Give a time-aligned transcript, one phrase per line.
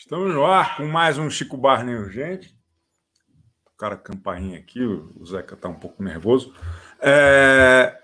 [0.00, 2.56] Estamos no ar com mais um Chico Barney urgente.
[3.66, 6.54] O cara campainha aqui, o Zeca está um pouco nervoso.
[6.98, 8.02] É...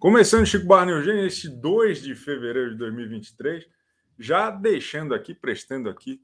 [0.00, 3.64] Começando Chico Barney urgente, este 2 de fevereiro de 2023,
[4.18, 6.20] já deixando aqui, prestando aqui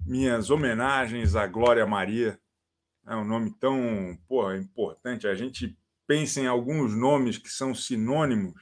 [0.00, 2.40] minhas homenagens à Glória Maria.
[3.06, 5.28] É um nome tão porra, importante.
[5.28, 5.76] A gente
[6.06, 8.58] pensa em alguns nomes que são sinônimos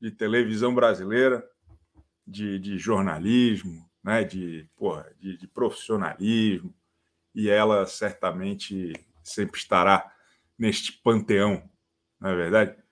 [0.00, 1.48] de televisão brasileira,
[2.26, 6.74] de, de jornalismo, né, de, porra, de, de profissionalismo,
[7.34, 10.12] e ela certamente sempre estará
[10.58, 11.62] neste panteão,
[12.20, 12.82] não é verdade?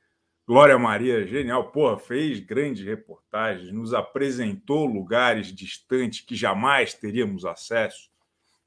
[0.46, 8.10] Glória Maria, genial, porra, fez grandes reportagens, nos apresentou lugares distantes que jamais teríamos acesso,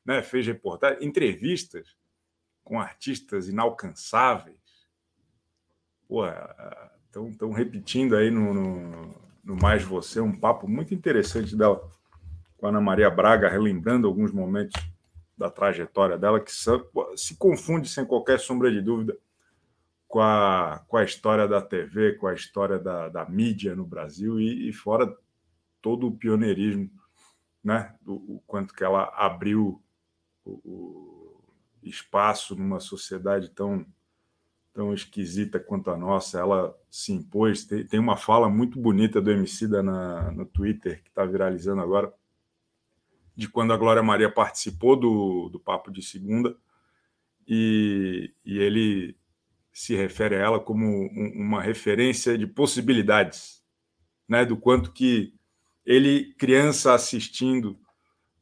[0.05, 0.21] né?
[0.21, 1.97] fez reportagens, entrevistas
[2.63, 4.55] com artistas inalcançáveis.
[6.07, 11.91] Porra, estão repetindo aí no, no, no Mais Você um papo muito interessante dela
[12.63, 14.81] com a Ana Maria Braga, relembrando alguns momentos
[15.37, 19.17] da trajetória dela, que se confunde, sem qualquer sombra de dúvida,
[20.07, 24.39] com a, com a história da TV, com a história da, da mídia no Brasil
[24.39, 25.13] e, e fora
[25.81, 26.89] todo o pioneirismo,
[27.61, 27.93] né?
[28.01, 29.83] Do, o quanto que ela abriu
[30.45, 31.43] o, o
[31.83, 33.85] espaço numa sociedade tão
[34.71, 37.65] tão esquisita quanto a nossa, ela se impôs.
[37.65, 42.11] Tem, tem uma fala muito bonita do Emicida na, no Twitter, que está viralizando agora,
[43.35, 46.55] de quando a Glória Maria participou do, do Papo de Segunda,
[47.47, 49.17] e, e ele
[49.71, 53.63] se refere a ela como um, uma referência de possibilidades,
[54.27, 54.45] né?
[54.45, 55.33] do quanto que
[55.85, 57.77] ele, criança assistindo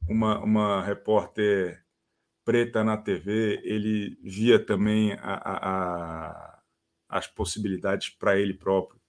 [0.07, 1.83] uma, uma repórter
[2.43, 6.59] preta na TV, ele via também a, a, a,
[7.07, 8.99] as possibilidades para ele próprio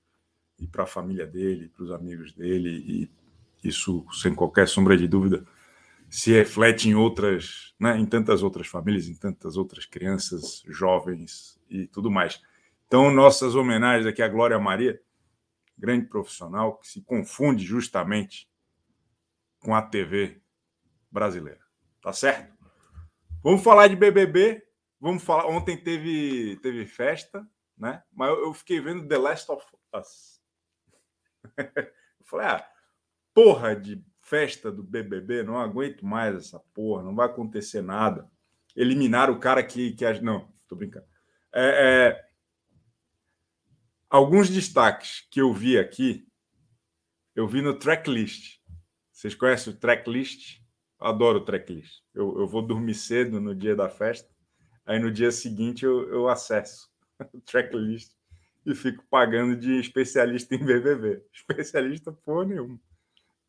[0.58, 5.08] e para a família dele, para os amigos dele, e isso, sem qualquer sombra de
[5.08, 5.44] dúvida,
[6.12, 11.86] se reflete em outras, né, em tantas outras famílias, em tantas outras crianças, jovens e
[11.86, 12.38] tudo mais.
[12.86, 15.00] Então, nossas homenagens aqui à Glória Maria,
[15.76, 18.46] grande profissional que se confunde justamente
[19.58, 20.42] com a TV
[21.10, 21.62] brasileira.
[22.02, 22.52] Tá certo?
[23.42, 24.62] Vamos falar de BBB.
[25.00, 25.46] Vamos falar.
[25.46, 28.02] Ontem teve teve festa, né?
[28.12, 30.42] Mas eu, fiquei vendo The Last of Us.
[31.56, 32.70] eu falei, ah,
[33.32, 38.26] porra de festa do BBB, não aguento mais essa porra, não vai acontecer nada.
[38.74, 39.92] Eliminar o cara que.
[39.92, 41.04] que não, tô brincando.
[41.54, 42.24] É, é,
[44.08, 46.26] alguns destaques que eu vi aqui,
[47.36, 48.58] eu vi no tracklist.
[49.12, 50.62] Vocês conhecem o tracklist?
[50.98, 52.00] Adoro o tracklist.
[52.14, 54.30] Eu, eu vou dormir cedo no dia da festa,
[54.86, 56.88] aí no dia seguinte eu, eu acesso
[57.34, 58.12] o tracklist
[58.64, 61.22] e fico pagando de especialista em BBB.
[61.30, 62.80] Especialista porra nenhuma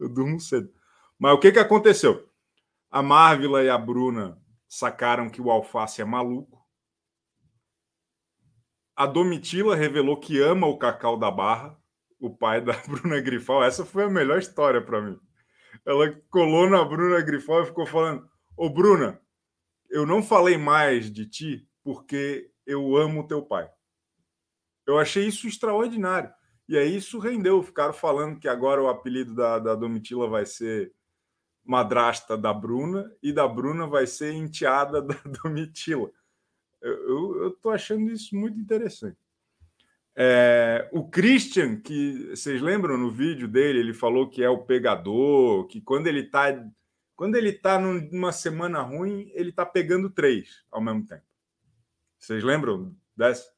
[0.03, 0.71] eu durmo cedo.
[1.17, 2.29] Mas o que, que aconteceu?
[2.91, 4.37] A Marvila e a Bruna
[4.67, 6.61] sacaram que o Alface é maluco.
[8.95, 11.79] A Domitila revelou que ama o Cacau da Barra,
[12.19, 13.63] o pai da Bruna Grifal.
[13.63, 15.19] Essa foi a melhor história para mim.
[15.85, 19.19] Ela colou na Bruna Grifal e ficou falando: Ô Bruna,
[19.89, 23.69] eu não falei mais de ti porque eu amo teu pai.
[24.85, 26.31] Eu achei isso extraordinário.
[26.68, 27.62] E aí isso rendeu.
[27.62, 30.94] Ficaram falando que agora o apelido da, da Domitila vai ser
[31.63, 36.12] madrasta da Bruna e da Bruna vai ser enteada da Domitila.
[36.81, 39.18] Eu estou achando isso muito interessante.
[40.16, 45.66] É, o Christian, que vocês lembram no vídeo dele, ele falou que é o pegador,
[45.68, 46.63] que quando ele está
[47.16, 51.24] quando ele está numa semana ruim, ele está pegando três ao mesmo tempo.
[52.18, 53.50] Vocês lembram dessa?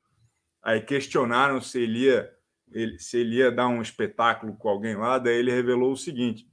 [0.61, 2.34] Aí questionaram se ele ia
[2.71, 6.49] ele, se ele ia dar um espetáculo com alguém lá, daí ele revelou o seguinte: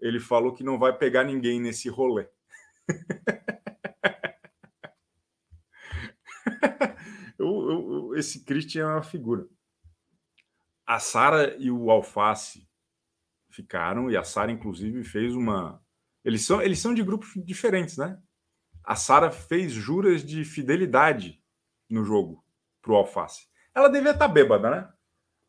[0.00, 2.28] ele falou que não vai pegar ninguém nesse rolê.
[7.38, 9.46] eu, eu, esse Christian é uma figura.
[10.86, 12.68] A Sara e o Alface
[13.50, 15.82] ficaram, e a Sara, inclusive, fez uma.
[16.24, 18.20] Eles são, eles são de grupos diferentes, né?
[18.84, 21.40] A Sara fez juras de fidelidade
[21.88, 22.44] no jogo
[22.80, 23.46] pro Alface.
[23.74, 24.91] Ela devia estar tá bêbada, né?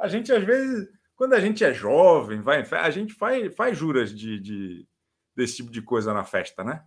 [0.03, 4.13] A gente, às vezes, quando a gente é jovem, vai a gente faz, faz juras
[4.13, 4.85] de, de,
[5.33, 6.83] desse tipo de coisa na festa, né?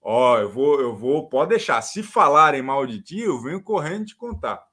[0.00, 1.82] Ó, oh, eu vou, eu vou, pode deixar.
[1.82, 4.64] Se falarem mal de ti, eu venho correndo te contar.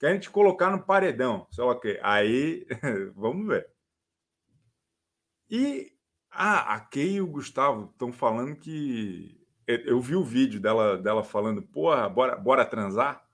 [0.00, 2.00] Querem te colocar no paredão, sei lá o quê.
[2.02, 2.66] Aí,
[3.14, 3.70] vamos ver.
[5.48, 5.92] E
[6.32, 9.40] ah, a Kay e o Gustavo estão falando que.
[9.68, 13.24] Eu vi o vídeo dela, dela falando, porra, bora, bora transar.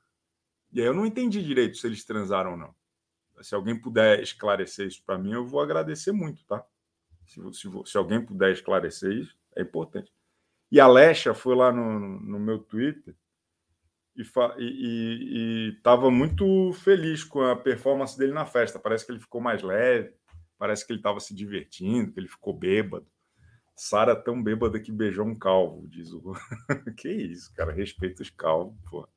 [0.70, 2.79] E aí eu não entendi direito se eles transaram ou não
[3.42, 6.64] se alguém puder esclarecer isso para mim, eu vou agradecer muito, tá?
[7.26, 10.12] Se, se, se, alguém puder esclarecer isso, é importante.
[10.70, 13.14] E a Lecha foi lá no, no meu Twitter
[14.58, 18.78] e estava muito feliz com a performance dele na festa.
[18.78, 20.12] Parece que ele ficou mais leve,
[20.58, 23.06] parece que ele estava se divertindo, que ele ficou bêbado.
[23.74, 26.34] Sara tão bêbada que beijou um calvo, diz o.
[26.98, 27.72] que isso, cara?
[27.72, 29.08] Respeita os calvos, pô.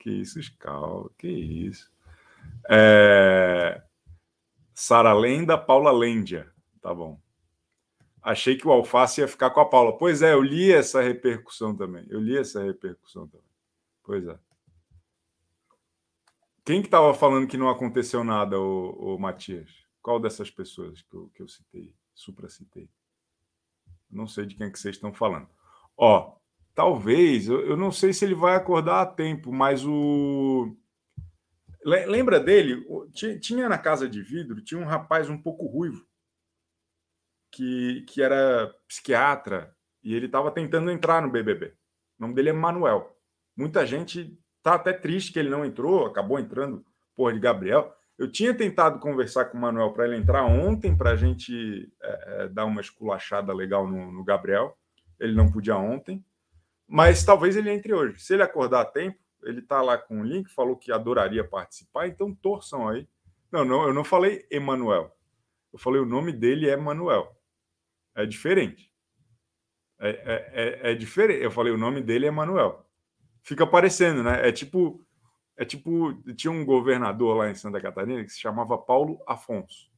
[0.00, 1.92] Que isso, os calvos, que isso.
[2.68, 3.82] É...
[4.74, 6.50] Sara Lenda, Paula Lendia.
[6.80, 7.20] Tá bom.
[8.22, 9.96] Achei que o Alface ia ficar com a Paula.
[9.98, 12.06] Pois é, eu li essa repercussão também.
[12.08, 13.46] Eu li essa repercussão também.
[14.04, 14.38] Pois é.
[16.64, 19.70] Quem que estava falando que não aconteceu nada, o, Matias?
[20.00, 22.88] Qual dessas pessoas que eu, que eu citei, supra-citei?
[24.08, 25.48] Não sei de quem que vocês estão falando.
[25.96, 26.36] Ó,
[26.74, 30.76] talvez, eu, eu não sei se ele vai acordar a tempo, mas o.
[31.84, 32.84] Lembra dele?
[33.40, 36.06] Tinha na casa de vidro, tinha um rapaz um pouco ruivo,
[37.50, 41.74] que, que era psiquiatra, e ele estava tentando entrar no BBB.
[42.18, 43.16] O nome dele é Manuel.
[43.56, 46.84] Muita gente tá até triste que ele não entrou, acabou entrando,
[47.14, 47.94] porra de Gabriel.
[48.18, 52.44] Eu tinha tentado conversar com o Manuel para ele entrar ontem, para a gente é,
[52.44, 54.76] é, dar uma esculachada legal no, no, Gabriel.
[55.18, 56.24] Ele não podia ontem,
[56.86, 58.20] mas talvez ele entre hoje.
[58.20, 62.06] Se ele acordar a tempo, ele está lá com o link, falou que adoraria participar,
[62.06, 63.08] então torçam aí.
[63.50, 65.16] Não, não, eu não falei Emanuel.
[65.72, 67.36] Eu falei o nome dele é Manuel.
[68.14, 68.92] É diferente.
[69.98, 71.42] É, é, é, é diferente.
[71.42, 72.86] Eu falei o nome dele é Manuel.
[73.42, 74.46] Fica parecendo, né?
[74.46, 75.04] É tipo
[75.56, 79.90] é tipo, tinha um governador lá em Santa Catarina que se chamava Paulo Afonso.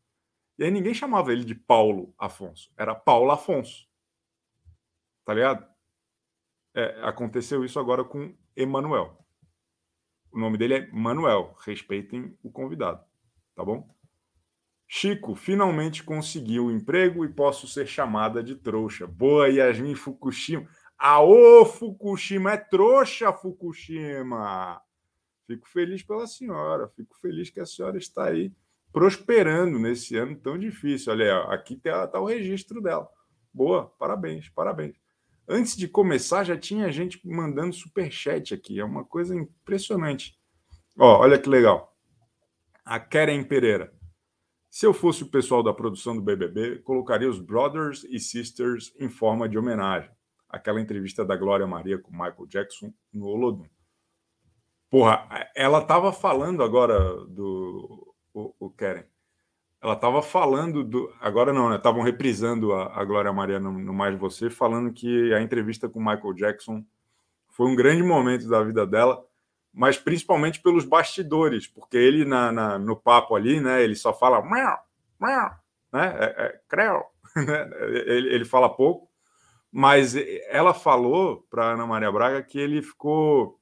[0.58, 3.88] E aí ninguém chamava ele de Paulo Afonso, era Paulo Afonso.
[5.24, 5.66] Tá ligado?
[6.74, 9.23] É, aconteceu isso agora com Emanuel.
[10.34, 11.54] O nome dele é Manuel.
[11.64, 13.00] Respeitem o convidado,
[13.54, 13.88] tá bom?
[14.88, 19.06] Chico, finalmente conseguiu o emprego e posso ser chamada de trouxa.
[19.06, 20.68] Boa, Yasmin Fukushima.
[20.98, 24.82] Aô, Fukushima, é trouxa, Fukushima.
[25.46, 28.52] Fico feliz pela senhora, fico feliz que a senhora está aí
[28.92, 31.12] prosperando nesse ano tão difícil.
[31.12, 33.08] Olha, aqui está tá o registro dela.
[33.52, 34.96] Boa, parabéns, parabéns.
[35.46, 38.80] Antes de começar, já tinha gente mandando superchat aqui.
[38.80, 40.38] É uma coisa impressionante.
[40.98, 41.94] Ó, olha que legal.
[42.84, 43.92] A Keren Pereira.
[44.70, 49.08] Se eu fosse o pessoal da produção do BBB, colocaria os Brothers e Sisters em
[49.08, 50.10] forma de homenagem.
[50.48, 53.68] Aquela entrevista da Glória Maria com Michael Jackson no Olodum.
[54.90, 59.04] Porra, ela estava falando agora do o, o Keren.
[59.84, 61.14] Ela estava falando do.
[61.20, 61.76] Agora não, né?
[61.76, 66.00] Estavam reprisando a, a Glória Maria no, no, Mais Você, falando que a entrevista com
[66.00, 66.82] Michael Jackson
[67.50, 69.22] foi um grande momento da vida dela,
[69.70, 73.82] mas principalmente pelos bastidores, porque ele na, na no papo ali, né?
[73.82, 74.40] Ele só fala
[75.92, 76.16] né?
[76.18, 77.04] É, é, creu,
[77.36, 77.70] né?
[78.06, 79.06] ele, ele fala pouco,
[79.70, 80.16] mas
[80.48, 83.60] ela falou para Ana Maria Braga que ele ficou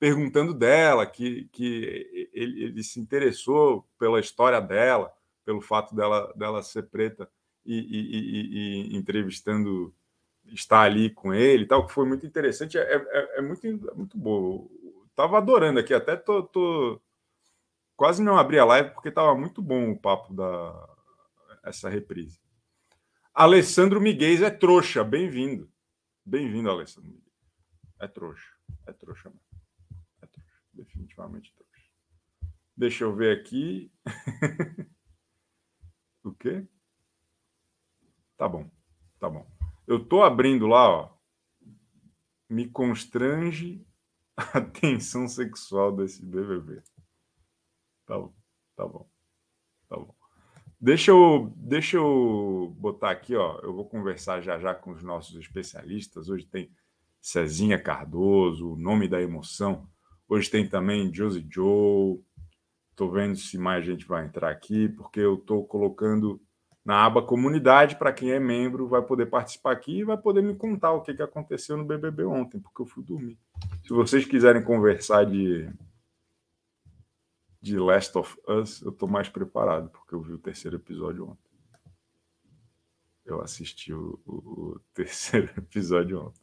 [0.00, 5.12] perguntando dela, que, que ele, ele, se interessou pela história dela,
[5.44, 7.30] pelo fato dela, dela ser preta
[7.64, 9.94] e, e, e, e entrevistando,
[10.46, 12.78] estar ali com ele tal, que foi muito interessante.
[12.78, 14.68] É, é, é muito, é muito bom.
[15.14, 17.00] Tava adorando aqui, até tô, tô,
[17.96, 20.88] quase não abri a live porque estava muito bom o papo da
[21.62, 22.40] essa reprise.
[23.34, 25.70] Alessandro Miguel é trouxa, bem-vindo.
[26.24, 27.20] Bem-vindo, Alessandro.
[27.98, 28.50] É trouxa,
[28.86, 29.50] é trouxa mesmo
[30.80, 31.90] definitivamente trouxa.
[32.76, 33.92] Deixa eu ver aqui.
[36.24, 36.66] o quê?
[38.36, 38.70] Tá bom,
[39.18, 39.46] tá bom.
[39.86, 41.10] Eu tô abrindo lá, ó.
[42.48, 43.86] Me constrange
[44.36, 46.82] a tensão sexual desse BBB.
[48.06, 48.34] Tá bom,
[48.76, 49.08] tá bom,
[49.88, 50.14] tá bom.
[50.80, 53.60] Deixa eu, deixa eu botar aqui, ó.
[53.62, 56.30] Eu vou conversar já já com os nossos especialistas.
[56.30, 56.72] Hoje tem
[57.20, 59.86] Cezinha Cardoso, o nome da emoção.
[60.26, 62.24] Hoje tem também Josie Joe.
[62.90, 66.40] Estou vendo se mais gente vai entrar aqui, porque eu estou colocando
[66.84, 70.54] na aba comunidade para quem é membro vai poder participar aqui e vai poder me
[70.54, 73.38] contar o que, que aconteceu no BBB ontem, porque eu fui dormir.
[73.84, 75.68] Se vocês quiserem conversar de
[77.60, 81.50] de Last of Us, eu estou mais preparado, porque eu vi o terceiro episódio ontem.
[83.24, 86.40] Eu assisti o, o, o terceiro episódio ontem.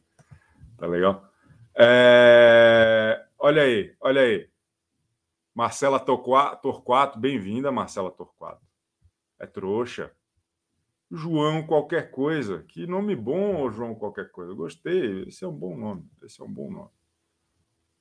[0.78, 1.28] Tá legal?
[1.76, 3.26] É...
[3.40, 4.50] Olha aí, olha aí.
[5.58, 8.62] Marcela Torquato, bem-vinda, Marcela Torquato.
[9.40, 10.12] É trouxa.
[11.10, 12.64] João qualquer coisa.
[12.68, 14.54] Que nome bom, João qualquer coisa.
[14.54, 15.24] Gostei.
[15.24, 16.08] Esse é um bom nome.
[16.22, 16.92] Esse é um bom nome.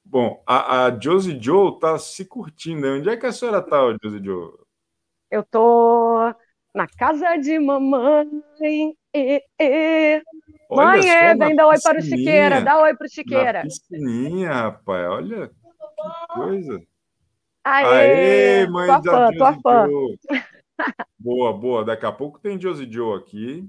[0.04, 2.88] Bom, a, a Josie Joe está se curtindo.
[2.88, 4.52] Onde é que a senhora está, Josie Joe?
[5.30, 6.30] Eu tô
[6.74, 8.28] na casa de mamãe,
[9.14, 10.22] e, e.
[10.70, 13.62] Mãe, é, vem dar oi para o Chiqueira, dá oi para o Chiqueira.
[13.62, 16.86] piscininha, rapaz, olha que coisa.
[17.68, 19.86] Aê, Aê mãe tua da fã, tua fã.
[21.18, 21.84] Boa, boa.
[21.84, 23.68] Daqui a pouco tem Josie Joe aqui.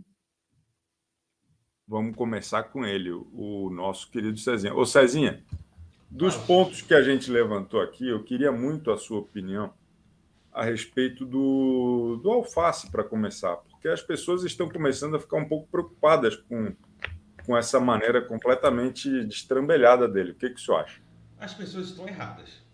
[1.88, 4.76] Vamos começar com ele, o nosso querido Cezinha.
[4.76, 5.44] Ô, Cezinha,
[6.12, 9.74] dos pontos que a gente levantou aqui, eu queria muito a sua opinião
[10.52, 15.48] a respeito do, do alface, para começar, porque as pessoas estão começando a ficar um
[15.48, 16.76] pouco preocupadas com,
[17.46, 20.32] com essa maneira completamente destrambelhada dele.
[20.32, 21.02] O que, que o senhor acha?
[21.40, 22.67] As pessoas estão erradas.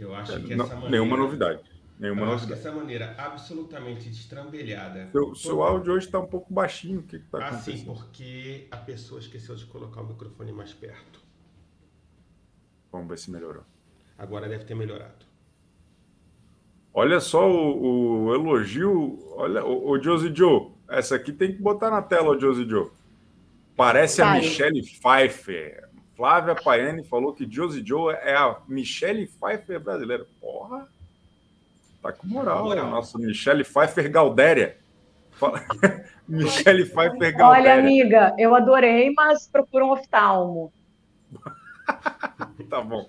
[0.00, 0.90] Eu acho é, que não, essa maneira...
[0.90, 1.60] Nenhuma novidade.
[1.98, 2.52] Nenhuma eu novidade.
[2.52, 5.10] acho que essa maneira absolutamente destrambelhada.
[5.12, 7.00] Seu, seu áudio hoje está um pouco baixinho.
[7.00, 7.74] O que está ah, acontecendo?
[7.74, 11.20] Assim, porque a pessoa esqueceu de colocar o microfone mais perto.
[12.90, 13.62] Vamos ver se melhorou.
[14.16, 15.26] Agora deve ter melhorado.
[16.92, 19.18] Olha só o, o elogio.
[19.36, 20.72] Olha, o, o Josie Joe.
[20.88, 22.90] Essa aqui tem que botar na tela, o Josie Joe.
[23.76, 25.88] Parece a Michelle Pfeiffer.
[26.20, 30.26] Flávia Paiani falou que Josie Joe é a Michelle Pfeiffer brasileira.
[30.38, 30.86] Porra!
[32.02, 32.84] Tá com moral, moral.
[32.84, 32.90] Né?
[32.90, 34.76] Nossa, Michelle Pfeiffer Galdéria.
[36.28, 37.72] Michelle Pfeiffer Galdéria.
[37.72, 40.70] Olha, amiga, eu adorei, mas procura um oftalmo.
[42.68, 43.08] tá bom.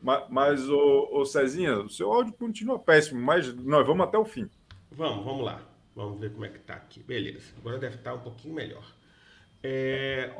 [0.00, 4.24] Mas, mas o, o Cezinha, o seu áudio continua péssimo, mas nós vamos até o
[4.24, 4.48] fim.
[4.92, 5.60] Vamos, vamos lá.
[5.96, 7.02] Vamos ver como é que tá aqui.
[7.02, 7.52] Beleza.
[7.58, 8.86] Agora deve estar um pouquinho melhor.
[9.64, 10.30] É,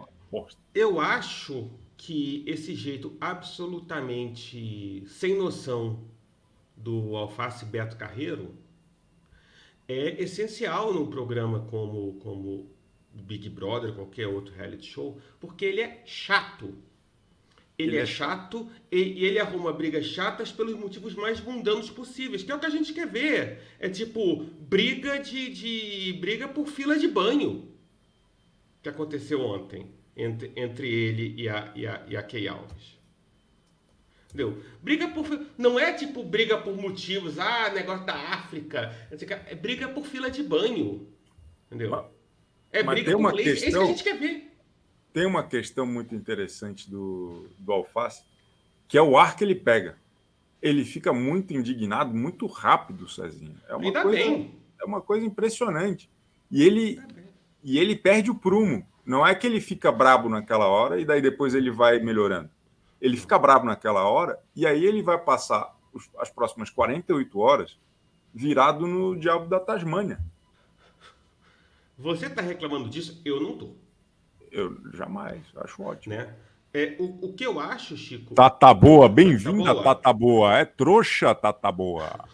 [0.72, 6.04] eu acho que esse jeito absolutamente sem noção
[6.76, 8.54] do Alface Beto Carreiro
[9.88, 12.70] é essencial num programa como, como
[13.12, 16.74] Big Brother, qualquer outro reality show, porque ele é chato.
[17.78, 21.90] Ele, ele é, é chato e, e, ele arruma brigas chatas pelos motivos mais mundanos
[21.90, 23.62] possíveis, que é o que a gente quer ver.
[23.78, 27.68] É tipo briga de, de briga por fila de banho
[28.82, 32.96] que aconteceu ontem entre, entre ele e a, e a, e a Key Alves.
[34.26, 34.62] Entendeu?
[34.82, 35.46] Briga por.
[35.56, 38.94] Não é tipo briga por motivos, ah, negócio da África.
[39.46, 41.08] É briga por fila de banho.
[41.66, 41.90] Entendeu?
[41.90, 42.06] Mas,
[42.73, 43.44] é briga por lei.
[43.44, 44.52] Questão, Esse que a gente quer ver.
[45.12, 48.23] Tem uma questão muito interessante do, do Alface,
[48.87, 49.96] que é o ar que ele pega.
[50.61, 53.56] Ele fica muito indignado, muito rápido, Cezinho.
[53.68, 54.54] É uma, coisa, bem.
[54.78, 56.11] é uma coisa impressionante.
[56.50, 57.00] E ele,
[57.64, 58.87] e ele perde o prumo.
[59.06, 62.50] Não é que ele fica brabo naquela hora e daí depois ele vai melhorando
[63.00, 67.78] ele fica bravo naquela hora e aí ele vai passar os, as próximas 48 horas
[68.34, 70.18] virado no diabo da Tasmânia.
[71.98, 73.20] Você está reclamando disso?
[73.25, 73.70] Eu não tô.
[74.50, 76.14] Eu jamais, acho ótimo.
[76.14, 76.34] Né?
[76.72, 78.34] É, o, o que eu acho, Chico.
[78.34, 80.58] Tata boa, bem-vinda, Tata boa.
[80.58, 82.28] É trouxa, Tata boa.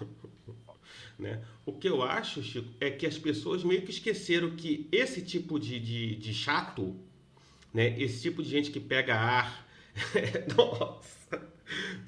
[1.19, 1.43] né?
[1.65, 5.61] O que eu acho, Chico, é que as pessoas meio que esqueceram que esse tipo
[5.61, 6.97] de, de, de chato,
[7.73, 7.99] né?
[8.01, 9.67] esse tipo de gente que pega ar,
[10.57, 11.51] Nossa,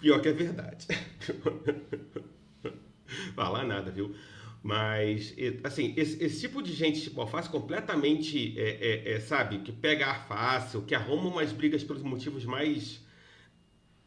[0.01, 0.87] pior que é verdade.
[3.35, 4.15] Falar nada, viu?
[4.63, 9.71] Mas, assim, esse, esse, tipo de gente, tipo, alface completamente, é, é, é, sabe, que
[9.71, 13.05] pega ar fácil, que arruma umas brigas pelos motivos mais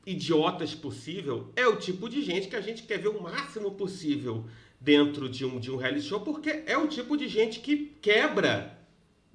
[0.03, 4.47] idiotas possível, é o tipo de gente que a gente quer ver o máximo possível
[4.79, 8.77] dentro de um, de um reality show, porque é o tipo de gente que quebra,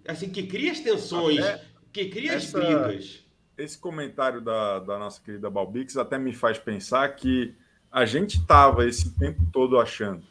[0.07, 2.59] assim, que cria as tensões, Até que cria essa...
[2.59, 3.23] as brigas
[3.57, 7.55] esse comentário da, da nossa querida Balbix até me faz pensar que
[7.91, 10.23] a gente estava esse tempo todo achando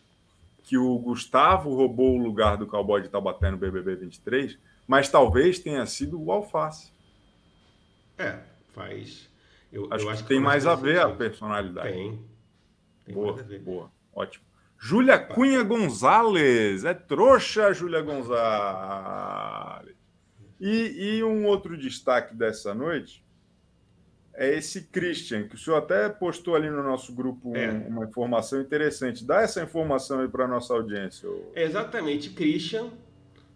[0.64, 5.60] que o Gustavo roubou o lugar do cowboy de Taubaté no BBB 23, mas talvez
[5.60, 6.92] tenha sido o Alface.
[8.18, 8.40] É,
[8.74, 9.30] faz.
[9.72, 11.92] Eu acho, eu acho que, que, tem mais a ver a personalidade.
[11.92, 12.24] Tem.
[13.06, 14.46] tem boa, boa, ótimo.
[14.84, 19.96] Júlia Cunha Gonzalez, é trouxa, Júlia Gonzalez.
[20.60, 23.24] E, e um outro destaque dessa noite
[24.34, 27.70] é esse Christian, que o senhor até postou ali no nosso grupo é.
[27.70, 29.24] uma informação interessante.
[29.24, 31.30] Dá essa informação aí para a nossa audiência.
[31.56, 32.90] Exatamente, Christian,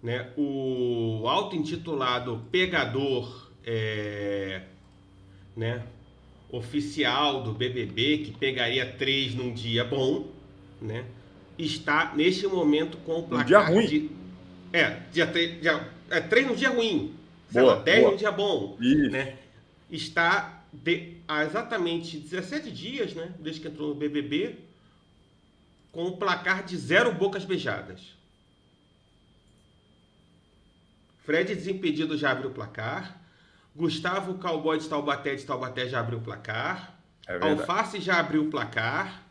[0.03, 4.61] né, o auto-intitulado pegador é,
[5.57, 5.83] né,
[6.51, 10.27] oficial do BBB, que pegaria três num dia bom,
[10.79, 11.03] né,
[11.57, 13.85] está neste momento com o placar um dia ruim.
[13.87, 14.11] de...
[14.73, 17.15] É, dia, dia é, três no dia ruim,
[17.51, 19.09] sei boa, lá, 10 no dia bom, Isso.
[19.09, 19.37] né?
[19.89, 24.57] Está de, há exatamente 17 dias, né, desde que entrou no BBB,
[25.91, 28.15] com um placar de zero bocas beijadas.
[31.19, 33.19] Fred Desimpedido já abriu o placar.
[33.75, 36.99] Gustavo Cowboy de Taubaté de Taubaté já abriu o placar.
[37.27, 39.24] É Alface já abriu o placar.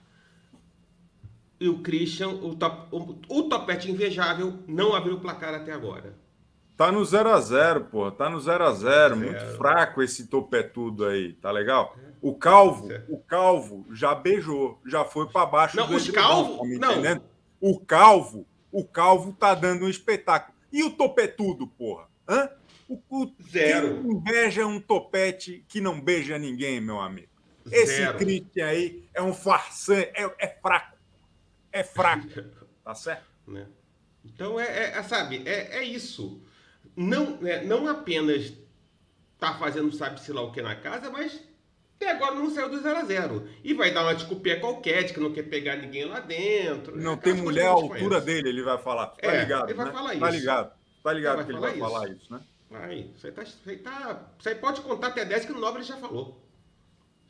[1.61, 6.15] E o Christian, o, top, o, o topete invejável, não abriu o placar até agora.
[6.77, 8.11] Tá no 0x0, pô.
[8.11, 9.15] Tá no 0x0.
[9.15, 11.97] Muito fraco esse topetudo aí, tá legal?
[12.21, 15.77] O Calvo, o Calvo já beijou, já foi para baixo.
[15.77, 16.93] Não, os Calvo, tá não.
[16.93, 17.23] Entendendo?
[17.61, 20.55] O Calvo, o Calvo tá dando um espetáculo.
[20.73, 22.09] E o topetudo, porra?
[22.29, 22.51] Hã?
[22.89, 24.03] O, o Zero.
[24.11, 27.29] Inveja um topete que não beija ninguém, meu amigo.
[27.71, 28.19] Esse Zero.
[28.19, 30.94] Christian aí é um farsante, é, é fraco.
[31.75, 32.29] É fraco.
[32.85, 33.25] tá certo?
[33.49, 33.67] Né?
[34.25, 36.41] Então, é, é, é, sabe, é, é isso.
[36.97, 38.53] Não, é, não apenas
[39.41, 41.43] tá fazendo sabe-se lá o que na casa, mas
[41.97, 45.13] até agora não saiu do 0 a 0 E vai dar uma desculpinha qualquer de
[45.13, 46.97] que não quer pegar ninguém lá dentro.
[46.97, 49.09] Não tem mulher à altura dele, ele vai falar.
[49.09, 49.65] Tá é, ligado?
[49.65, 49.93] Ele vai né?
[49.93, 50.21] falar tá isso.
[50.21, 50.73] Tá ligado.
[51.03, 51.81] Tá ligado que ele vai isso.
[51.81, 52.41] falar isso, né?
[52.71, 55.97] Aí, tá, isso, aí tá, aí pode contar até 10 que no 9 ele já
[55.97, 56.44] falou.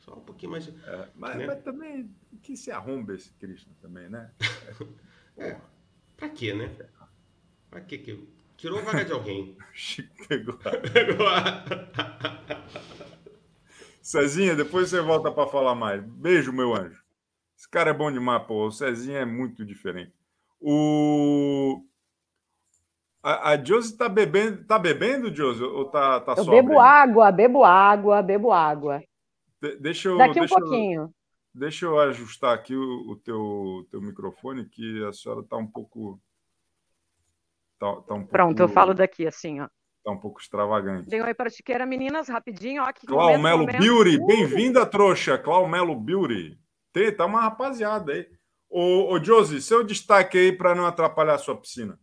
[0.05, 0.67] Só um pouquinho mais.
[0.67, 1.47] É, mas, né?
[1.47, 4.31] mas, também, que se arromba esse Krishna também, né?
[5.37, 5.59] É.
[6.15, 6.73] Pra quê, né?
[7.69, 7.97] Pra quê?
[7.97, 8.25] Que...
[8.55, 9.57] Tirou a vaga de alguém.
[9.73, 10.57] Chico pegou.
[10.93, 11.27] pegou.
[14.01, 16.01] Cezinha, depois você volta para falar mais.
[16.01, 17.03] Beijo, meu anjo.
[17.57, 18.65] Esse cara é bom demais, pô.
[18.65, 20.13] O Cezinha é muito diferente.
[20.61, 21.83] O.
[23.21, 25.63] A, a Josi tá bebendo, tá bebendo, Josi?
[25.63, 29.03] Ou tá, tá Eu bebo água, bebo água, bebo água.
[29.61, 30.17] De, deixa eu.
[30.17, 31.01] Daqui deixa um pouquinho.
[31.01, 31.13] Eu,
[31.53, 36.19] deixa eu ajustar aqui o, o teu, teu microfone, que a senhora tá um pouco.
[37.79, 38.31] Tá, tá um pouco...
[38.31, 39.67] Pronto, eu falo daqui assim, ó.
[40.03, 41.09] Tá um pouco extravagante.
[41.09, 42.83] Dei um oi para a Chiqueira, meninas, rapidinho.
[42.83, 43.65] Ó, que Clau Melo.
[43.65, 44.25] Beauty, uh!
[44.27, 45.37] bem-vinda, trouxa.
[45.37, 46.59] Clau Melo Beauty.
[46.93, 48.29] Tem, tá uma rapaziada aí.
[48.69, 51.99] Ô, ô Josi, seu destaque aí para não atrapalhar a sua piscina.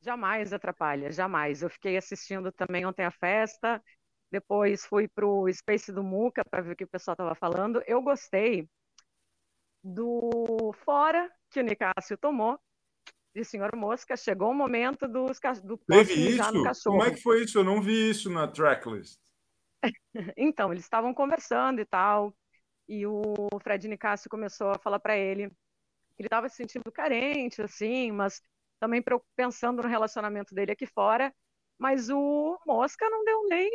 [0.00, 1.62] Jamais atrapalha, jamais.
[1.62, 3.82] Eu fiquei assistindo também ontem a festa,
[4.34, 7.80] depois fui para o Space do Muca para ver o que o pessoal estava falando.
[7.86, 8.68] Eu gostei
[9.80, 12.58] do fora que o Nicásio tomou
[13.32, 14.16] de Senhor Mosca.
[14.16, 16.52] Chegou o momento dos, do Teve isso?
[16.52, 16.98] no cachorro.
[16.98, 17.58] Como é que foi isso?
[17.58, 19.20] Eu não vi isso na tracklist.
[20.36, 22.34] então, eles estavam conversando e tal,
[22.88, 23.22] e o
[23.62, 28.40] Fred Nicásio começou a falar para ele que ele estava se sentindo carente, assim, mas
[28.80, 29.02] também
[29.36, 31.32] pensando no relacionamento dele aqui fora,
[31.78, 33.70] mas o Mosca não deu nem,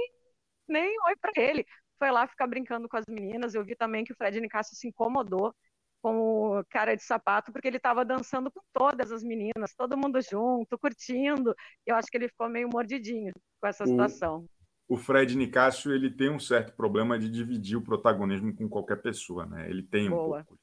[0.69, 1.65] nem oi para ele.
[1.97, 3.53] Foi lá ficar brincando com as meninas.
[3.53, 5.53] Eu vi também que o Fred Nicásio se incomodou
[6.01, 10.21] com o cara de sapato, porque ele estava dançando com todas as meninas, todo mundo
[10.21, 11.53] junto, curtindo.
[11.85, 14.45] Eu acho que ele ficou meio mordidinho com essa situação.
[14.87, 19.45] O, Fred Nicásio, ele tem um certo problema de dividir o protagonismo com qualquer pessoa,
[19.45, 19.69] né?
[19.69, 20.43] Ele tem um Boa.
[20.45, 20.57] pouco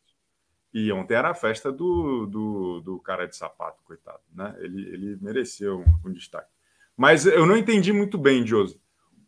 [0.78, 4.20] e ontem era a festa do, do, do, cara de sapato, coitado.
[4.30, 4.54] Né?
[4.58, 6.50] Ele, ele mereceu um, um destaque.
[6.94, 8.78] Mas eu não entendi muito bem, Josi.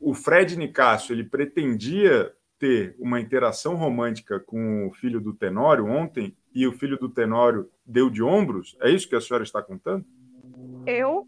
[0.00, 6.36] O Fred Nicásio, ele pretendia ter uma interação romântica com o filho do Tenório ontem
[6.54, 8.76] e o filho do Tenório deu de ombros?
[8.80, 10.04] É isso que a senhora está contando?
[10.86, 11.26] Eu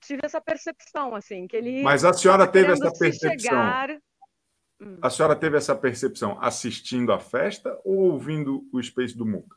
[0.00, 1.82] tive essa percepção, assim, que ele.
[1.82, 3.38] Mas a senhora teve essa percepção.
[3.38, 4.00] Chegar
[4.80, 4.98] Hum.
[5.02, 9.56] A senhora teve essa percepção assistindo a festa ou ouvindo o Space do Muca?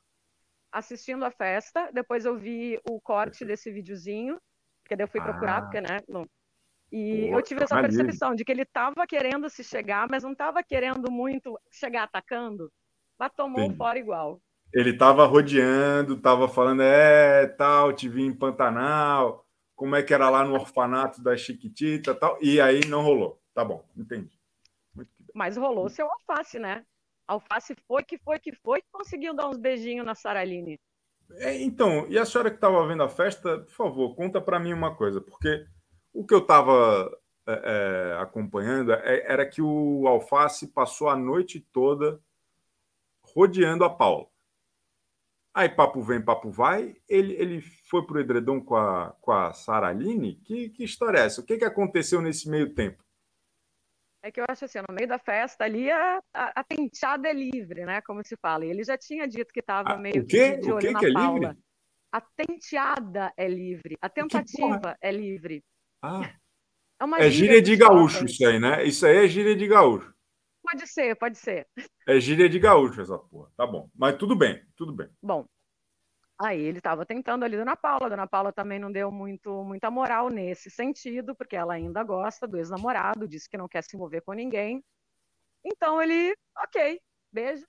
[0.72, 4.38] Assistindo a festa, depois eu vi o corte desse videozinho,
[4.84, 5.24] porque daí eu fui ah.
[5.24, 6.00] procurar, porque, né?
[6.10, 6.28] Não.
[6.96, 10.34] E Pô, eu tive essa percepção de que ele estava querendo se chegar, mas não
[10.34, 12.72] estava querendo muito chegar atacando,
[13.18, 13.76] mas tomou Sim.
[13.76, 14.40] fora igual.
[14.72, 19.44] Ele estava rodeando, estava falando, é, tal, te vi em Pantanal,
[19.76, 23.42] como é que era lá no orfanato da Chiquitita tal, e aí não rolou.
[23.56, 24.40] Tá bom, entendi.
[25.34, 26.86] Mas rolou seu alface, né?
[27.28, 30.80] Alface foi que foi que foi que conseguiu dar uns beijinhos na Saraline.
[31.38, 34.74] É, então, e a senhora que estava vendo a festa, por favor, conta para mim
[34.74, 35.66] uma coisa, porque
[36.14, 37.12] o que eu estava
[37.48, 42.22] é, é, acompanhando é, era que o Alface passou a noite toda
[43.22, 44.28] rodeando a Paula.
[45.54, 46.96] Aí papo vem, papo vai.
[47.08, 50.36] Ele, ele foi pro edredom com a, com a Saraline?
[50.36, 51.42] Que, que história é essa?
[51.42, 53.04] O que, que aconteceu nesse meio tempo?
[54.24, 57.34] É que eu acho assim, no meio da festa ali a, a, a tenteada é
[57.34, 58.02] livre, né?
[58.02, 58.66] Como se fala.
[58.66, 61.00] E ele já tinha dito que estava ah, meio que de olho o que na
[61.00, 61.50] que é Paula.
[61.50, 61.64] Livre?
[62.12, 65.64] A tenteada é livre, a tentativa é livre.
[66.04, 66.30] Ah.
[67.00, 68.84] É, uma é gíria, de gaúcho isso aí, né?
[68.84, 70.14] Isso aí é gíria de gaúcho.
[70.62, 71.68] Pode ser, pode ser.
[72.08, 73.50] É gíria de gaúcho essa porra.
[73.56, 73.90] Tá bom.
[73.96, 75.10] Mas tudo bem, tudo bem.
[75.22, 75.46] Bom,
[76.40, 80.30] Aí ele estava tentando ali Dona Paula, Dona Paula também não deu muito, muita moral
[80.30, 84.34] nesse sentido, porque ela ainda gosta do ex-namorado, disse que não quer se envolver com
[84.34, 84.84] ninguém.
[85.64, 87.00] Então ele, ok,
[87.32, 87.66] beijo,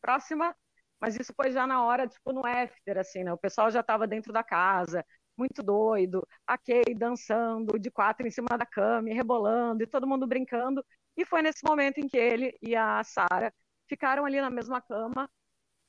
[0.00, 0.56] próxima.
[1.00, 3.32] Mas isso foi já na hora, tipo, no after, assim, né?
[3.32, 5.04] O pessoal já estava dentro da casa,
[5.36, 10.26] muito doido, ok, dançando, de quatro em cima da cama, e rebolando, e todo mundo
[10.26, 10.84] brincando.
[11.16, 13.52] E foi nesse momento em que ele e a Sara
[13.88, 15.28] ficaram ali na mesma cama,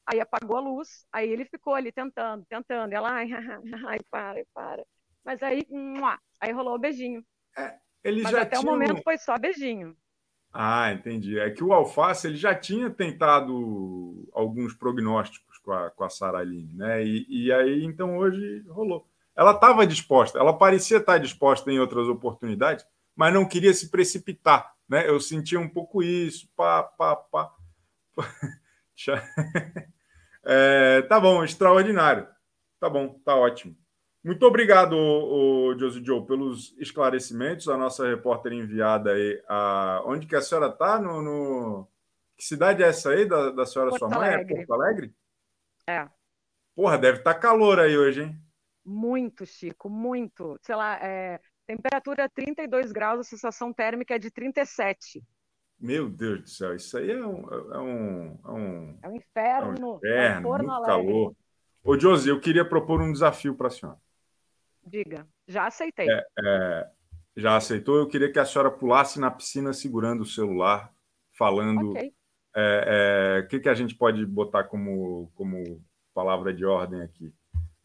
[0.07, 2.93] Aí apagou a luz, aí ele ficou ali tentando, tentando.
[2.93, 3.27] E ela, ai,
[3.85, 4.85] ai, para, para.
[5.23, 5.67] Mas aí,
[6.39, 7.21] aí rolou o beijinho.
[7.57, 8.61] É, ele Mas já até tinha...
[8.61, 9.97] o momento foi só beijinho.
[10.53, 11.37] Ah, entendi.
[11.37, 16.73] É que o Alface ele já tinha tentado alguns prognósticos com a, com a Saraline,
[16.73, 17.03] né?
[17.03, 19.05] E, e aí, então, hoje rolou.
[19.37, 22.83] Ela estava disposta, ela parecia estar disposta em outras oportunidades,
[23.15, 25.07] mas não queria se precipitar, né?
[25.07, 27.53] Eu sentia um pouco isso, pá, pá, pá.
[30.43, 32.27] é, tá bom, extraordinário.
[32.79, 33.75] Tá bom, tá ótimo.
[34.23, 37.69] Muito obrigado, o, o Josie Joe, pelos esclarecimentos.
[37.69, 39.41] A nossa repórter enviada aí.
[39.47, 40.01] A...
[40.05, 40.99] Onde que a senhora está?
[40.99, 41.87] No, no,
[42.35, 44.33] Que cidade é essa aí da, da senhora, Porto sua mãe?
[44.33, 44.53] Alegre.
[44.53, 45.15] É Porto Alegre?
[45.87, 46.09] É.
[46.75, 48.46] Porra, deve estar tá calor aí hoje, hein?
[48.89, 50.57] Muito, Chico, muito.
[50.61, 51.41] Sei lá, é...
[51.65, 55.21] temperatura 32 graus, a sensação térmica é de 37.
[55.77, 57.49] Meu Deus do céu, isso aí é um.
[57.49, 59.69] É um, é um, é um inferno.
[59.75, 61.35] É um inferno, é um muito calor.
[61.83, 63.99] Ô, Josi, eu queria propor um desafio para a senhora.
[64.85, 66.07] Diga, já aceitei.
[66.09, 66.89] É, é,
[67.35, 67.97] já aceitou?
[67.97, 70.93] Eu queria que a senhora pulasse na piscina segurando o celular,
[71.33, 71.91] falando.
[71.91, 72.13] O é,
[72.55, 77.33] é, que, que a gente pode botar como, como palavra de ordem aqui?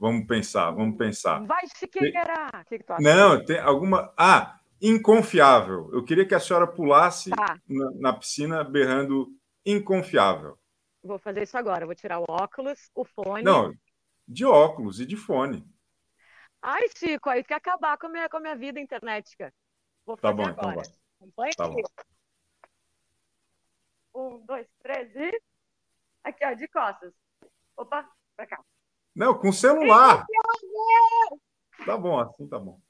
[0.03, 1.47] Vamos pensar, vamos pensar.
[1.47, 2.51] Vai, Chiqueira!
[2.61, 3.01] O que, que?
[3.01, 4.13] Não, tem alguma.
[4.17, 5.91] Ah, inconfiável.
[5.93, 7.57] Eu queria que a senhora pulasse tá.
[7.69, 9.29] na, na, piscina berrando
[9.65, 10.59] inconfiável.
[11.05, 11.87] Vou fazer isso agora.
[11.87, 13.45] Vou tirar o óculos, o fone.
[13.45, 13.73] Não,
[14.27, 15.65] de óculos e de fone.
[16.61, 19.55] Ai, Chico, aí quer acabar com a minha, com a minha vida internetica.
[20.05, 20.89] Vou tá fazer bom, então agora.
[20.89, 21.81] Então Acompanha tá bom.
[24.17, 25.41] Um, dois, três e.
[26.25, 27.13] Aqui, ó, de costas.
[27.77, 28.65] Opa, pra cá.
[29.15, 30.25] Não, com celular.
[31.85, 32.81] Tá bom, assim tá bom.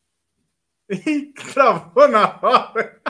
[0.89, 3.03] Ih, travou na hora.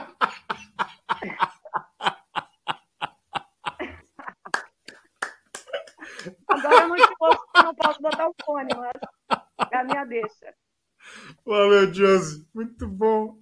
[6.49, 10.55] Agora eu não, te posso, não posso botar o fone, mas é a minha deixa.
[11.45, 12.49] Valeu, Josi.
[12.55, 13.39] Muito bom.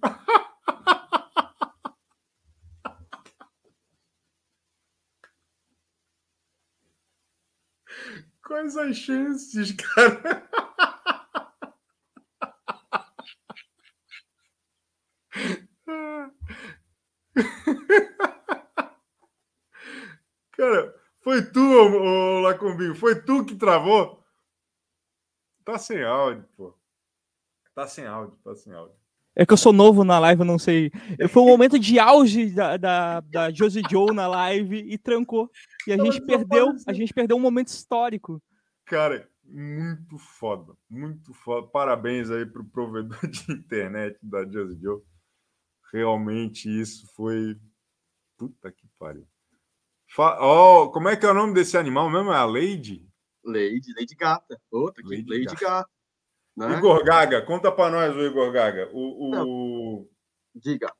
[8.51, 10.49] Quais as chances, cara?
[20.51, 24.21] Cara, foi tu, ô, Lacombinho, foi tu que travou?
[25.63, 26.77] Tá sem áudio, pô.
[27.73, 29.00] Tá sem áudio, tá sem áudio.
[29.35, 30.91] É que eu sou novo na live, eu não sei.
[31.29, 35.49] Foi um momento de auge da, da, da Josie Joe na live e trancou.
[35.87, 38.41] E a gente perdeu, a gente perdeu um momento histórico.
[38.85, 41.67] Cara, muito foda, muito foda.
[41.67, 45.01] Parabéns aí pro provedor de internet da Josie Joe.
[45.93, 47.57] Realmente isso foi.
[48.37, 49.25] Puta que pariu.
[50.09, 50.37] Fa...
[50.41, 52.31] Oh, como é que é o nome desse animal mesmo?
[52.31, 53.07] É a Lady?
[53.45, 54.59] Lady, Lady Gata.
[54.69, 55.65] Outra aqui, Lady, Lady Gata.
[55.65, 56.00] Gata
[56.55, 56.77] né?
[56.77, 58.89] Igor Gaga, conta para nós, o Igor Gaga.
[58.91, 60.09] O, o...
[60.55, 60.91] Diga.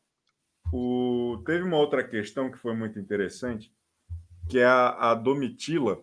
[0.72, 1.42] O...
[1.46, 3.74] Teve uma outra questão que foi muito interessante,
[4.50, 6.02] que é a, a Domitila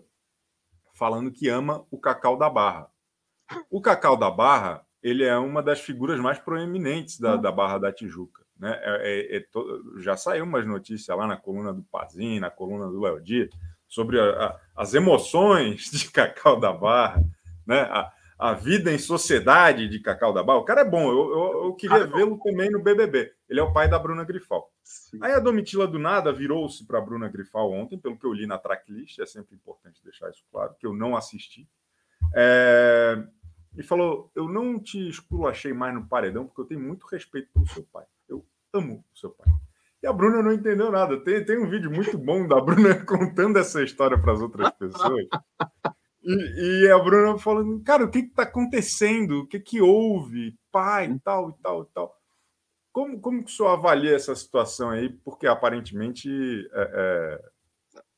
[0.92, 2.90] falando que ama o Cacau da Barra.
[3.70, 7.92] O Cacau da Barra, ele é uma das figuras mais proeminentes da, da Barra da
[7.92, 8.44] Tijuca.
[8.58, 8.76] Né?
[8.82, 10.00] É, é, é to...
[10.00, 13.48] Já saiu umas notícias lá na coluna do Pazin, na coluna do Léo Dias,
[13.86, 17.22] sobre a, a, as emoções de Cacau da Barra,
[17.64, 17.82] né?
[17.82, 20.60] A, a vida em sociedade de Cacau da Barra.
[20.60, 23.32] O cara é bom, eu, eu, eu queria vê-lo também no BBB.
[23.48, 24.72] Ele é o pai da Bruna Grifal.
[24.84, 25.18] Sim.
[25.20, 28.46] Aí a Domitila do nada virou-se para a Bruna Grifal ontem, pelo que eu li
[28.46, 31.68] na tracklist, é sempre importante deixar isso claro, que eu não assisti.
[32.34, 33.20] É...
[33.76, 37.66] E falou: Eu não te esculachei mais no paredão, porque eu tenho muito respeito pelo
[37.66, 38.04] seu pai.
[38.28, 39.48] Eu amo o seu pai.
[40.02, 41.18] E a Bruna não entendeu nada.
[41.24, 45.26] Tem, tem um vídeo muito bom da Bruna contando essa história para as outras pessoas.
[46.22, 49.40] E, e, a Bruna falando, cara, o que está acontecendo?
[49.40, 50.56] O que, que houve?
[50.70, 52.18] Pai, e tal, e tal, e tal.
[52.92, 55.08] Como, como que o senhor avalia essa situação aí?
[55.24, 56.28] Porque aparentemente.
[56.72, 57.48] É, é...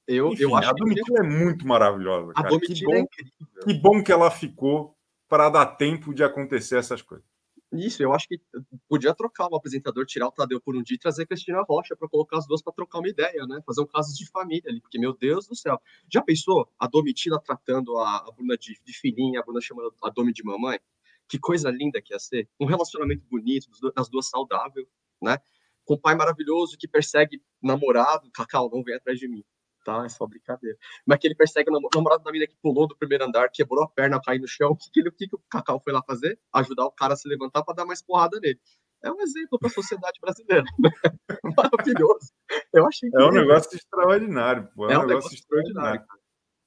[0.09, 1.27] Eu, Enfim, eu acho a Domitila que...
[1.27, 2.33] é muito maravilhosa.
[2.33, 2.49] Cara.
[2.49, 3.65] A Domitila que bom, é incrível.
[3.65, 4.97] Que bom que ela ficou
[5.29, 7.30] para dar tempo de acontecer essas coisas.
[7.73, 8.41] Isso, eu acho que
[8.89, 11.95] podia trocar o apresentador, tirar o Tadeu por um dia e trazer a Cristina Rocha
[11.95, 13.63] para colocar as duas para trocar uma ideia, né?
[13.65, 15.81] Fazer um caso de família ali, porque, meu Deus do céu.
[16.13, 20.11] Já pensou a Domitila tratando a, a Bruna de, de filhinha, a Bruna chamando a
[20.11, 20.81] Domi de mamãe?
[21.29, 22.49] Que coisa linda que ia ser.
[22.59, 24.85] Um relacionamento bonito, das duas saudável,
[25.23, 25.39] né?
[25.85, 29.45] Com um pai maravilhoso que persegue namorado, Cacau, não vem atrás de mim
[29.85, 30.05] tá?
[30.05, 30.77] É só brincadeira.
[31.07, 33.89] Mas que ele persegue o namorado da menina que pulou do primeiro andar, quebrou a
[33.89, 34.71] perna, caiu no chão.
[34.71, 36.39] O que, que, ele, o, que, que o Cacau foi lá fazer?
[36.53, 38.59] Ajudar o cara a se levantar para dar mais porrada nele.
[39.03, 40.65] É um exemplo para a sociedade brasileira.
[40.79, 40.91] Né?
[41.57, 42.33] Maravilhoso.
[42.73, 44.89] Eu achei É um negócio extraordinário, pô.
[44.89, 46.05] É, é um, negócio, negócio extraordinário.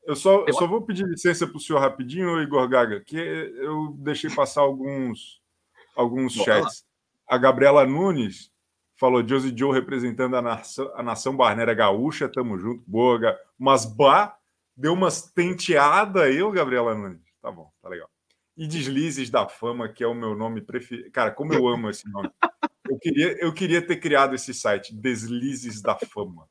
[0.05, 3.95] Eu só, eu só vou pedir licença para o senhor rapidinho, Igor Gaga, que eu
[3.99, 5.41] deixei passar alguns,
[5.95, 6.83] alguns chats.
[7.29, 8.51] A Gabriela Nunes
[9.03, 13.37] falou Josie Joe representando a nação, a nação barneira gaúcha, tamo junto, boa.
[13.59, 14.37] Mas Bah
[14.77, 17.19] deu umas tenteadas aí, ô Gabriela Nunes.
[17.41, 18.09] Tá bom, tá legal.
[18.55, 21.11] E Deslizes da Fama, que é o meu nome preferido.
[21.11, 22.31] Cara, como eu amo esse nome.
[22.89, 26.47] Eu queria, eu queria ter criado esse site, Deslizes da Fama.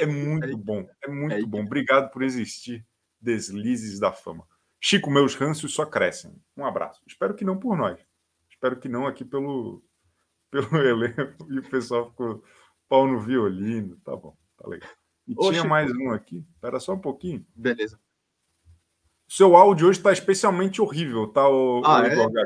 [0.00, 1.64] É muito bom, é muito bom.
[1.64, 2.86] Obrigado por existir,
[3.20, 4.46] Deslizes da Fama.
[4.80, 6.32] Chico, meus ranços só crescem.
[6.56, 7.02] Um abraço.
[7.08, 7.98] Espero que não por nós.
[8.48, 9.82] Espero que não aqui pelo,
[10.52, 11.50] pelo elenco.
[11.50, 12.44] E o pessoal ficou
[12.88, 13.96] pau no violino.
[14.04, 14.88] Tá bom, tá legal.
[15.26, 15.68] E Ô, tinha Chico.
[15.68, 16.46] mais um aqui.
[16.54, 17.44] Espera só um pouquinho.
[17.56, 17.98] Beleza.
[19.26, 22.44] Seu áudio hoje está especialmente horrível, tá, o, ah, o é?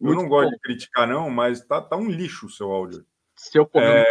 [0.00, 0.54] Eu não gosto bom.
[0.54, 3.04] de criticar, não, mas tá, tá um lixo o seu áudio.
[3.34, 4.06] Seu problema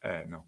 [0.00, 0.22] é...
[0.22, 0.42] é, não.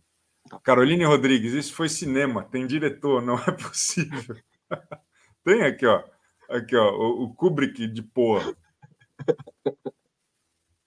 [0.62, 4.36] Caroline Rodrigues, isso foi cinema, tem diretor, não é possível.
[5.44, 6.02] tem aqui, ó.
[6.48, 8.56] Aqui, ó, o, o Kubrick de porra.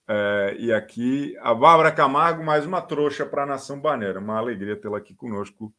[0.08, 4.18] É, e aqui a Bárbara Camargo, mais uma trouxa para a Nação Baneira.
[4.18, 5.72] Uma alegria tê-la aqui conosco,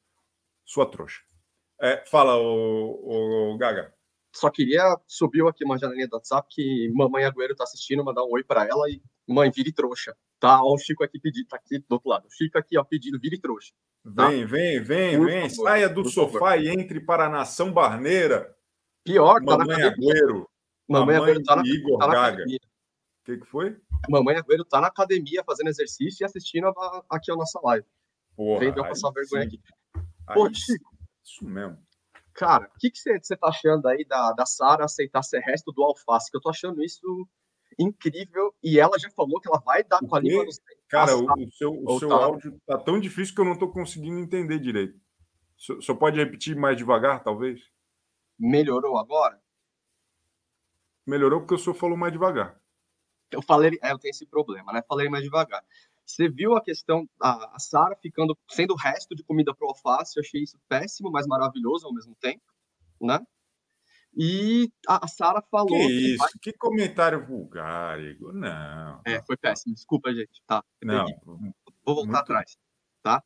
[0.65, 1.21] sua trouxa.
[1.81, 3.93] É, fala, o, o, Gaga.
[4.33, 8.31] Só queria, subiu aqui uma janelinha do WhatsApp que mamãe Agüero tá assistindo, mandar um
[8.31, 10.15] oi para ela e mãe, vire trouxa.
[10.39, 12.27] Tá, ó, o Chico aqui pedindo, tá aqui do outro lado.
[12.27, 13.73] O Chico aqui, ó, pedindo, vire trouxa.
[14.15, 14.29] Tá?
[14.29, 15.49] Vem, vem, vem, Por vem.
[15.49, 15.63] Favor.
[15.63, 16.59] Saia do sofá favor.
[16.61, 18.55] e entre para a nação barneira.
[19.03, 20.49] Pior, tá Mamãe na Agüero.
[20.87, 22.45] Mamãe Agüero tá na, Igor tá na Gaga.
[23.23, 23.79] O que, que foi?
[24.09, 27.87] Mamãe Agüero tá na academia fazendo exercício e assistindo a, aqui a nossa live.
[28.35, 29.61] Porra, Vem eu passar vergonha aqui.
[30.33, 30.93] Pô, Chico.
[31.23, 31.77] Isso mesmo.
[32.33, 35.71] Cara, o que, que você, você tá achando aí da, da Sara aceitar ser resto
[35.71, 36.29] do alface?
[36.29, 37.27] Que eu tô achando isso
[37.79, 40.59] incrível e ela já falou que ela vai dar com a língua nos
[40.89, 42.15] Cara, o, o, seu, o seu tá...
[42.15, 44.99] áudio tá tão difícil que eu não tô conseguindo entender direito.
[45.55, 47.61] Só pode repetir mais devagar, talvez?
[48.37, 49.41] Melhorou agora?
[51.07, 52.61] Melhorou porque o senhor falou mais devagar.
[53.33, 54.81] Eu falei, é, eu tenho esse problema, né?
[54.87, 55.63] Falei mais devagar.
[56.05, 60.21] Você viu a questão, a, Sara ficando, sendo o resto de comida pro alface, eu
[60.21, 62.43] achei isso péssimo, mas maravilhoso ao mesmo tempo,
[63.01, 63.19] né?
[64.15, 65.69] E a, Sara falou.
[65.69, 66.17] Que, que isso?
[66.17, 66.29] Vai...
[66.41, 68.33] Que comentário vulgar, Igor.
[68.33, 69.01] Não.
[69.05, 69.73] É, foi péssimo.
[69.73, 70.41] Desculpa, gente.
[70.45, 70.63] Tá.
[70.83, 71.05] Não.
[71.25, 72.15] Vou voltar muito...
[72.17, 72.57] atrás,
[73.01, 73.23] tá?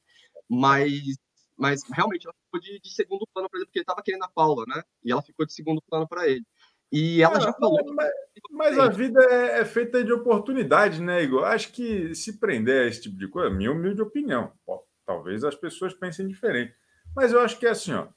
[0.49, 1.17] Mas,
[1.57, 4.29] mas realmente ela ficou de, de segundo plano para ele, porque ele estava querendo a
[4.29, 4.81] Paula, né?
[5.03, 6.45] E ela ficou de segundo plano para ele.
[6.91, 7.93] E ela já falou.
[7.93, 8.11] Mas,
[8.51, 11.43] mas, a vida é, é, feita de oportunidades, né, Igor?
[11.43, 14.53] Acho que se prender a esse tipo de coisa, minha humilde opinião.
[14.65, 16.73] Pô, talvez as pessoas pensem diferente.
[17.15, 18.07] Mas eu acho que é assim, ó.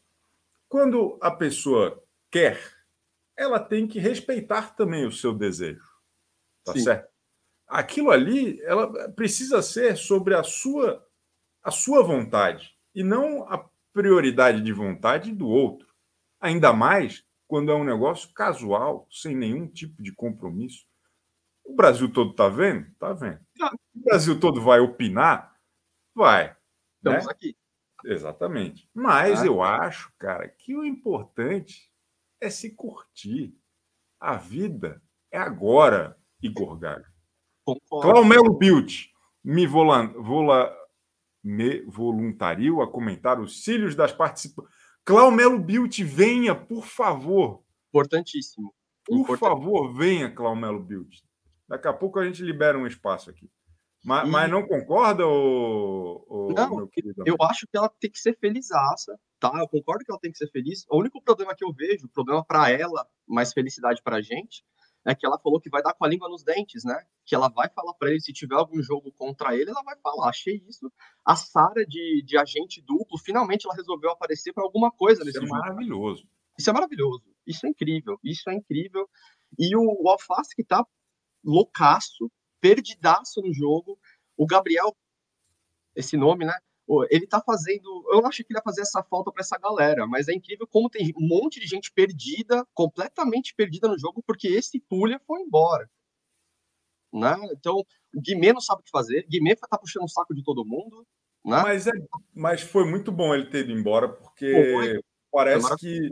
[0.68, 2.61] Quando a pessoa quer,
[3.37, 5.85] ela tem que respeitar também o seu desejo.
[6.64, 6.80] Tá Sim.
[6.80, 7.11] certo?
[7.66, 11.04] Aquilo ali, ela precisa ser sobre a sua
[11.62, 15.87] a sua vontade e não a prioridade de vontade do outro.
[16.40, 20.86] Ainda mais quando é um negócio casual, sem nenhum tipo de compromisso.
[21.64, 22.86] O Brasil todo está vendo?
[22.86, 23.40] Está vendo.
[23.92, 25.52] O Brasil todo vai opinar?
[26.14, 26.56] Vai.
[26.98, 27.32] Estamos né?
[27.32, 27.56] aqui.
[28.04, 28.88] Exatamente.
[28.94, 31.90] Mas ah, eu acho, cara, que o importante
[32.40, 33.52] é se curtir.
[34.20, 37.12] A vida é agora, Igor Gaga.
[37.88, 39.08] Claumelo Bilt
[39.42, 40.72] me, vola, vola,
[41.42, 44.72] me voluntariou a comentar os cílios das participantes.
[45.04, 47.62] Claumelo Bilt, venha, por favor.
[47.88, 48.74] Importantíssimo.
[49.04, 51.22] Por favor, venha, Claumelo Bilt.
[51.68, 53.50] Daqui a pouco a gente libera um espaço aqui.
[54.04, 54.30] Mas, e...
[54.30, 56.88] mas não concorda, ou, ou não,
[57.26, 59.52] eu acho que ela tem que ser felizaça, tá?
[59.58, 60.84] Eu concordo que ela tem que ser feliz.
[60.90, 64.64] O único problema que eu vejo, problema para ela, mais felicidade para a gente,
[65.04, 67.04] é que ela falou que vai dar com a língua nos dentes, né?
[67.24, 70.28] Que ela vai falar para ele, se tiver algum jogo contra ele, ela vai falar.
[70.28, 70.92] Achei isso.
[71.24, 75.38] A Sara de, de agente duplo, finalmente ela resolveu aparecer para alguma coisa isso nesse
[75.38, 75.58] é jogo.
[75.58, 76.28] maravilhoso.
[76.58, 77.24] Isso é maravilhoso.
[77.46, 78.18] Isso é incrível.
[78.22, 79.08] Isso é incrível.
[79.58, 80.86] E o, o Alface que tá
[81.42, 83.98] loucaço, perdidaço no jogo.
[84.36, 84.94] O Gabriel,
[85.94, 86.54] esse nome, né?
[87.11, 88.05] Ele tá fazendo.
[88.11, 90.66] Eu não achei que ele ia fazer essa falta para essa galera, mas é incrível
[90.66, 95.40] como tem um monte de gente perdida, completamente perdida no jogo, porque esse Pulha foi
[95.40, 95.88] embora.
[97.12, 97.37] Né?
[97.53, 99.26] Então, o Guimê não sabe o que fazer.
[99.29, 101.07] Guimê tá puxando o saco de todo mundo.
[101.44, 101.62] Né?
[101.62, 101.92] Mas, é,
[102.35, 105.00] mas foi muito bom ele ter ido embora, porque
[105.31, 106.11] parece que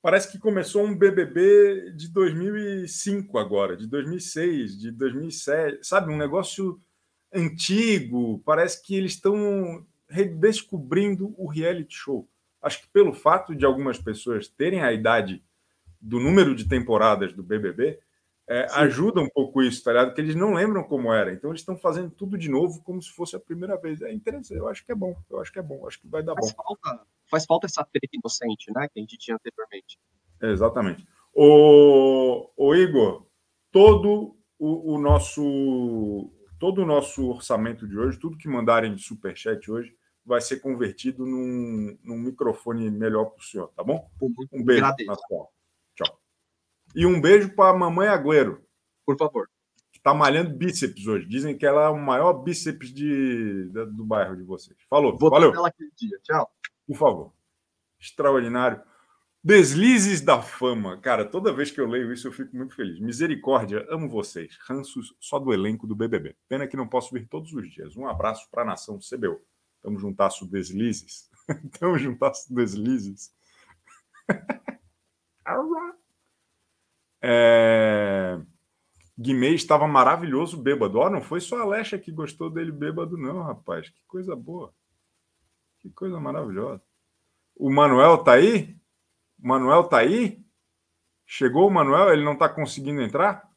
[0.00, 6.12] parece que começou um BBB de 2005 agora, de 2006, de 2007, sabe?
[6.12, 6.80] Um negócio
[7.36, 8.40] antigo.
[8.44, 12.28] Parece que eles estão redescobrindo o reality show.
[12.62, 15.42] Acho que pelo fato de algumas pessoas terem a idade
[16.00, 17.98] do número de temporadas do BBB,
[18.48, 20.14] é, ajuda um pouco isso, tá ligado?
[20.14, 21.32] Que eles não lembram como era.
[21.32, 24.00] Então eles estão fazendo tudo de novo como se fosse a primeira vez.
[24.02, 25.16] É interessante, eu acho que é bom.
[25.28, 26.62] Eu acho que é bom, acho que vai dar faz bom.
[26.62, 28.88] Falta, faz falta essa treta inocente, né?
[28.88, 29.98] Que a gente tinha anteriormente.
[30.40, 31.06] Exatamente.
[31.34, 33.26] O, o Igor,
[33.72, 39.70] todo o, o, nosso todo o nosso orçamento de hoje, tudo que mandarem de superchat
[39.70, 44.10] hoje, vai ser convertido num, num microfone melhor para o senhor, tá bom?
[44.52, 44.84] Um beijo.
[45.94, 46.20] Tchau.
[46.94, 48.60] E um beijo para a mamãe Agüero.
[49.04, 49.48] Por favor.
[49.92, 51.26] Que está malhando bíceps hoje.
[51.26, 54.76] Dizem que ela é o maior bíceps de, de do bairro de vocês.
[54.90, 55.16] Falou.
[55.16, 55.52] Vou Valeu.
[56.24, 56.50] Tchau.
[56.86, 57.32] Por favor.
[58.00, 58.82] Extraordinário.
[59.46, 60.96] Deslizes da fama.
[61.00, 62.98] Cara, toda vez que eu leio isso, eu fico muito feliz.
[62.98, 64.58] Misericórdia, amo vocês.
[64.66, 66.34] Ranços só do elenco do BBB.
[66.48, 67.96] Pena que não posso vir todos os dias.
[67.96, 69.40] Um abraço para a nação CBU.
[69.80, 71.30] Tamo juntasso deslizes.
[71.78, 73.32] Tamo juntasso deslizes.
[77.22, 78.40] é...
[79.16, 80.98] Guimê estava maravilhoso bêbado.
[80.98, 83.90] Oh, não foi só a Alexa que gostou dele bêbado, não, rapaz.
[83.90, 84.74] Que coisa boa.
[85.78, 86.82] Que coisa maravilhosa.
[87.54, 88.76] O Manuel tá aí?
[89.38, 90.44] Manuel tá aí?
[91.26, 92.12] Chegou o Manuel?
[92.12, 93.50] Ele não está conseguindo entrar?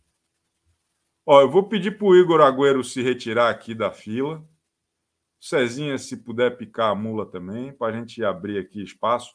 [1.26, 4.44] Ó, eu vou pedir para o Igor Agüero se retirar aqui da fila.
[5.40, 9.34] Cezinha, se puder picar a mula também, para a gente abrir aqui espaço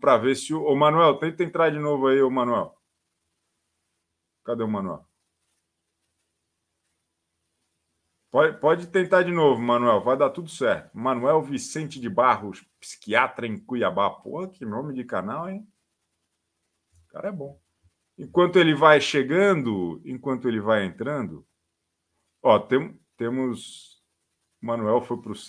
[0.00, 0.62] para ver se o.
[0.62, 2.74] Ô, Manuel, tenta entrar de novo aí, ô Manuel.
[4.44, 5.04] Cadê o Manuel?
[8.36, 10.90] Pode, pode tentar de novo, Manuel, vai dar tudo certo.
[10.92, 14.10] Manuel Vicente de Barros, psiquiatra em Cuiabá.
[14.10, 15.66] Porra, que nome de canal, hein?
[17.06, 17.58] O cara é bom.
[18.18, 21.46] Enquanto ele vai chegando, enquanto ele vai entrando,
[22.42, 24.04] ó, tem, temos
[24.60, 25.34] Manuel foi para o.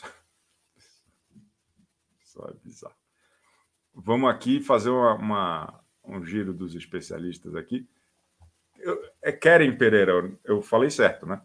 [2.21, 2.95] Isso é bizarro.
[3.93, 7.85] Vamos aqui fazer uma, uma, um giro dos especialistas aqui.
[8.77, 11.41] Eu, é Keren Pereira, eu falei certo, né?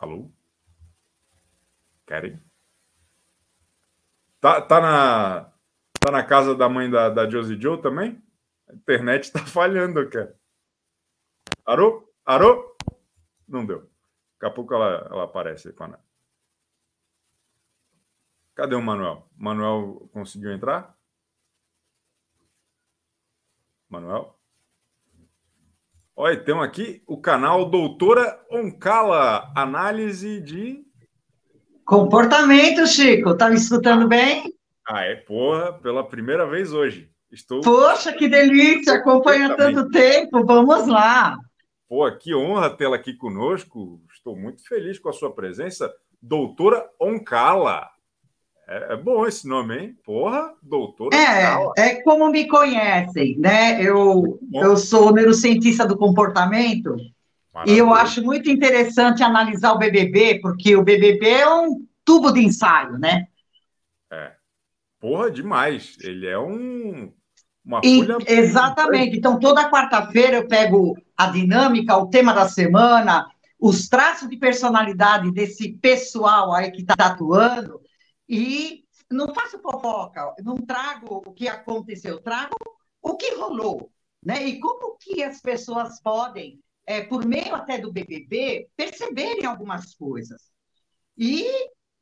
[0.00, 0.32] Alô?
[2.06, 2.40] Keren?
[4.40, 5.52] Tá, tá, na,
[6.00, 8.20] tá na casa da mãe da, da Josie Joe também?
[8.66, 10.34] A internet está falhando, cara.
[11.66, 12.10] Arô?
[12.24, 12.74] Arô?
[13.46, 13.90] Não deu.
[14.40, 16.00] Daqui a pouco ela, ela aparece aí, Pana.
[18.54, 19.28] Cadê o Manuel?
[19.36, 20.96] Manuel conseguiu entrar?
[23.90, 24.39] Manuel?
[26.22, 30.84] Olha, temos aqui o canal Doutora Oncala, análise de.
[31.82, 33.34] Comportamento, Chico.
[33.34, 34.52] Tá me escutando bem?
[34.86, 37.10] Ah, é, porra, pela primeira vez hoje.
[37.32, 37.62] Estou.
[37.62, 38.96] Poxa, que delícia!
[38.96, 40.44] Acompanha tanto tempo.
[40.44, 41.38] Vamos lá.
[41.88, 44.02] Pô, que honra tê-la aqui conosco.
[44.12, 45.90] Estou muito feliz com a sua presença.
[46.20, 47.88] Doutora Oncala.
[48.70, 49.96] É, é bom esse nome, hein?
[50.04, 51.56] Porra, doutora é.
[51.76, 53.82] É como me conhecem, né?
[53.82, 56.94] Eu, eu sou neurocientista do comportamento
[57.52, 57.74] Maravilha.
[57.74, 62.44] e eu acho muito interessante analisar o BBB, porque o BBB é um tubo de
[62.44, 63.26] ensaio, né?
[64.08, 64.34] É.
[65.00, 65.96] Porra, demais.
[66.00, 67.12] Ele é um
[67.64, 68.18] uma folha...
[68.24, 69.18] Exatamente.
[69.18, 73.26] Então, toda quarta-feira eu pego a dinâmica, o tema da semana,
[73.58, 77.80] os traços de personalidade desse pessoal aí que está atuando
[78.30, 82.54] e não faço fofoca, não trago o que aconteceu, trago
[83.02, 84.46] o que rolou, né?
[84.46, 90.52] E como que as pessoas podem, é, por meio até do BBB, perceberem algumas coisas.
[91.18, 91.44] E,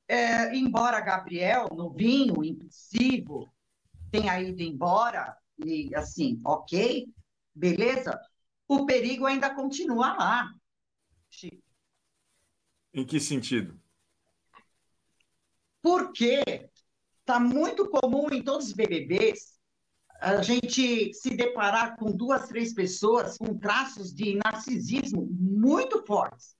[0.07, 3.51] é, embora Gabriel, novinho, impulsivo,
[4.11, 7.09] tenha ido embora, e assim, ok,
[7.55, 8.21] beleza,
[8.69, 10.53] o perigo ainda continua lá.
[11.31, 11.63] Chico.
[12.93, 13.81] Em que sentido?
[15.83, 16.43] Porque
[17.21, 19.59] está muito comum em todos os BBBs
[20.21, 26.57] a gente se deparar com duas, três pessoas com traços de narcisismo muito fortes.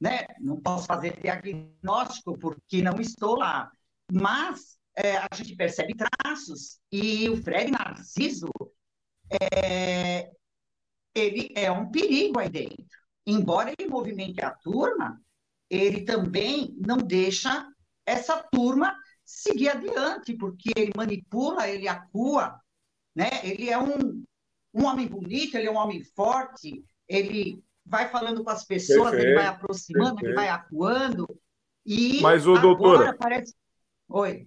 [0.00, 0.24] Né?
[0.40, 3.70] Não posso fazer diagnóstico porque não estou lá,
[4.10, 6.80] mas é, a gente percebe traços.
[6.90, 8.48] E o Fred Narciso,
[9.30, 10.30] é,
[11.14, 12.98] ele é um perigo aí dentro.
[13.26, 15.20] Embora ele movimente a turma,
[15.68, 17.68] ele também não deixa
[18.06, 18.96] essa turma
[19.30, 22.58] seguir adiante, porque ele manipula, ele acua,
[23.14, 23.28] né?
[23.44, 24.24] Ele é um,
[24.74, 29.26] um homem bonito, ele é um homem forte, ele vai falando com as pessoas, perfeito,
[29.26, 30.26] ele vai aproximando, perfeito.
[30.26, 31.28] ele vai acuando.
[31.86, 33.54] E Mas, o doutor parece...
[34.08, 34.46] Oi.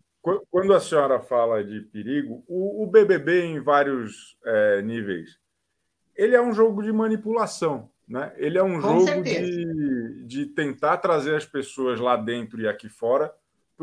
[0.50, 5.38] Quando a senhora fala de perigo, o, o BBB em vários é, níveis,
[6.16, 8.34] ele é um jogo de manipulação, né?
[8.38, 12.88] Ele é um Com jogo de, de tentar trazer as pessoas lá dentro e aqui
[12.88, 13.34] fora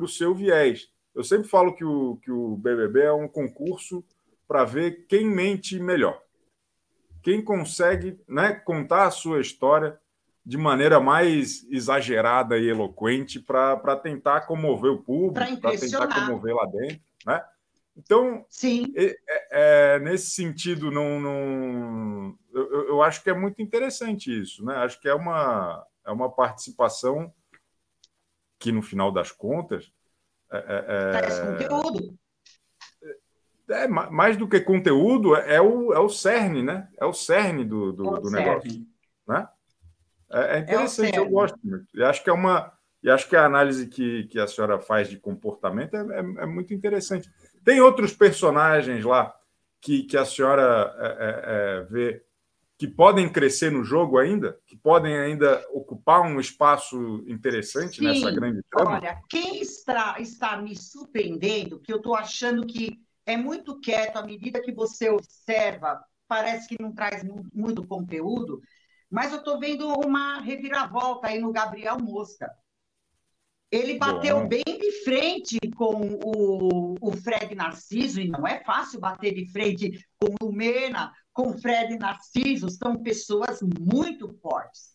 [0.00, 0.88] para o seu viés.
[1.14, 4.02] Eu sempre falo que o, que o BBB é um concurso
[4.48, 6.20] para ver quem mente melhor,
[7.22, 9.98] quem consegue né, contar a sua história
[10.44, 16.64] de maneira mais exagerada e eloquente para tentar comover o público, para tentar comover lá
[16.66, 17.44] dentro, né?
[17.94, 18.90] Então, Sim.
[18.96, 19.16] É,
[19.50, 24.76] é, nesse sentido, não, não eu, eu, acho que é muito interessante isso, né?
[24.76, 27.30] Acho que é uma, é uma participação
[28.60, 29.90] que, no final das contas,
[30.52, 32.18] é, é, Traz conteúdo.
[33.70, 36.88] É, mais do que conteúdo, é o, é o cerne, né?
[36.98, 38.86] É o cerne do, do, é do negócio.
[39.26, 39.48] Né?
[40.32, 41.86] É, é interessante, eu gosto muito.
[41.94, 42.72] E acho que é uma.
[43.02, 46.46] E acho que a análise que, que a senhora faz de comportamento é, é, é
[46.46, 47.30] muito interessante.
[47.64, 49.34] Tem outros personagens lá
[49.80, 52.24] que, que a senhora é, é, é, vê
[52.80, 58.04] que podem crescer no jogo ainda, que podem ainda ocupar um espaço interessante Sim.
[58.04, 58.92] nessa grande trama?
[58.92, 64.22] Olha, quem está, está me surpreendendo, que eu estou achando que é muito quieto à
[64.22, 67.22] medida que você observa, parece que não traz
[67.52, 68.62] muito conteúdo,
[69.10, 72.50] mas eu estou vendo uma reviravolta aí no Gabriel Mosca.
[73.70, 74.48] Ele bateu Bom.
[74.48, 80.02] bem de frente com o, o Fred Narciso, e não é fácil bater de frente
[80.18, 84.90] com o Mena, com Fred Narciso, são pessoas muito fortes.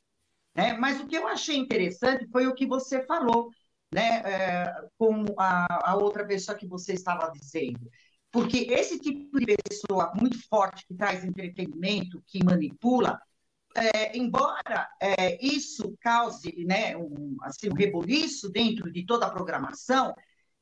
[0.55, 0.73] Né?
[0.73, 3.49] Mas o que eu achei interessante foi o que você falou,
[3.93, 4.21] né?
[4.25, 7.89] É, com a, a outra pessoa que você estava dizendo.
[8.31, 13.19] Porque esse tipo de pessoa muito forte, que traz entretenimento, que manipula,
[13.75, 20.13] é, embora é, isso cause né, um, assim, um reboliço dentro de toda a programação,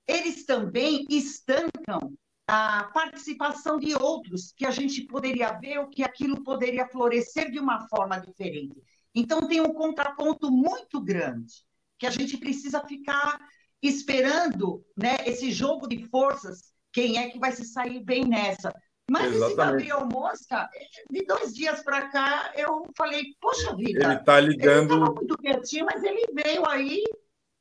[0.08, 2.14] eles também estancam
[2.48, 7.60] a participação de outros, que a gente poderia ver o que aquilo poderia florescer de
[7.60, 8.76] uma forma diferente.
[9.16, 11.64] Então, tem um contraponto muito grande,
[11.98, 13.40] que a gente precisa ficar
[13.82, 18.74] esperando né, esse jogo de forças, quem é que vai se sair bem nessa.
[19.10, 19.48] Mas Exatamente.
[19.48, 20.70] esse Gabriel Mosca,
[21.10, 24.06] de dois dias para cá, eu falei, poxa vida.
[24.06, 24.94] Ele está ligando.
[24.94, 27.04] Ele muito quietinho, mas ele veio aí.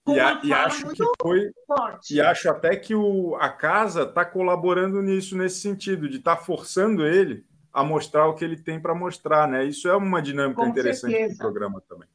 [0.09, 1.53] E, a, e acho que foi.
[1.67, 2.15] Forte.
[2.15, 6.43] E acho até que o, a casa está colaborando nisso, nesse sentido, de estar tá
[6.43, 9.65] forçando ele a mostrar o que ele tem para mostrar, né?
[9.65, 11.35] Isso é uma dinâmica com interessante certeza.
[11.35, 12.09] do programa também.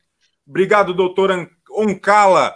[0.45, 1.31] Obrigado, doutor
[1.71, 2.53] Oncala.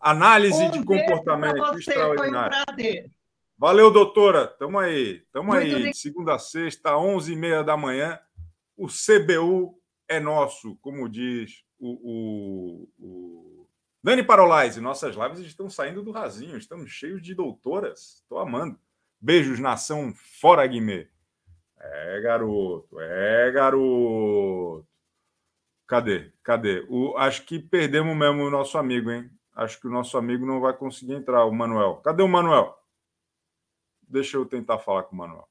[0.00, 2.56] Análise um de comportamento você, extraordinário.
[2.78, 3.10] Um.
[3.56, 4.46] Valeu, doutora.
[4.46, 5.22] Tamo aí.
[5.32, 5.94] Tamo Muito aí.
[5.94, 8.18] Segunda a sexta, 11h30 da manhã.
[8.76, 9.78] O CBU
[10.08, 13.53] é nosso, como diz o, o, o...
[14.04, 14.76] Dani Parolais.
[14.76, 16.58] Nossas lives estão saindo do rasinho.
[16.58, 18.16] Estamos cheios de doutoras.
[18.20, 18.78] Estou amando.
[19.18, 21.08] Beijos, nação fora Guimê.
[21.80, 23.00] É, garoto.
[23.00, 24.86] É, garoto.
[25.86, 26.30] Cadê?
[26.42, 26.84] Cadê?
[26.90, 29.30] O, acho que perdemos mesmo o nosso amigo, hein?
[29.54, 31.96] Acho que o nosso amigo não vai conseguir entrar, o Manuel.
[32.04, 32.78] Cadê o Manuel?
[34.02, 35.48] Deixa eu tentar falar com o Manuel.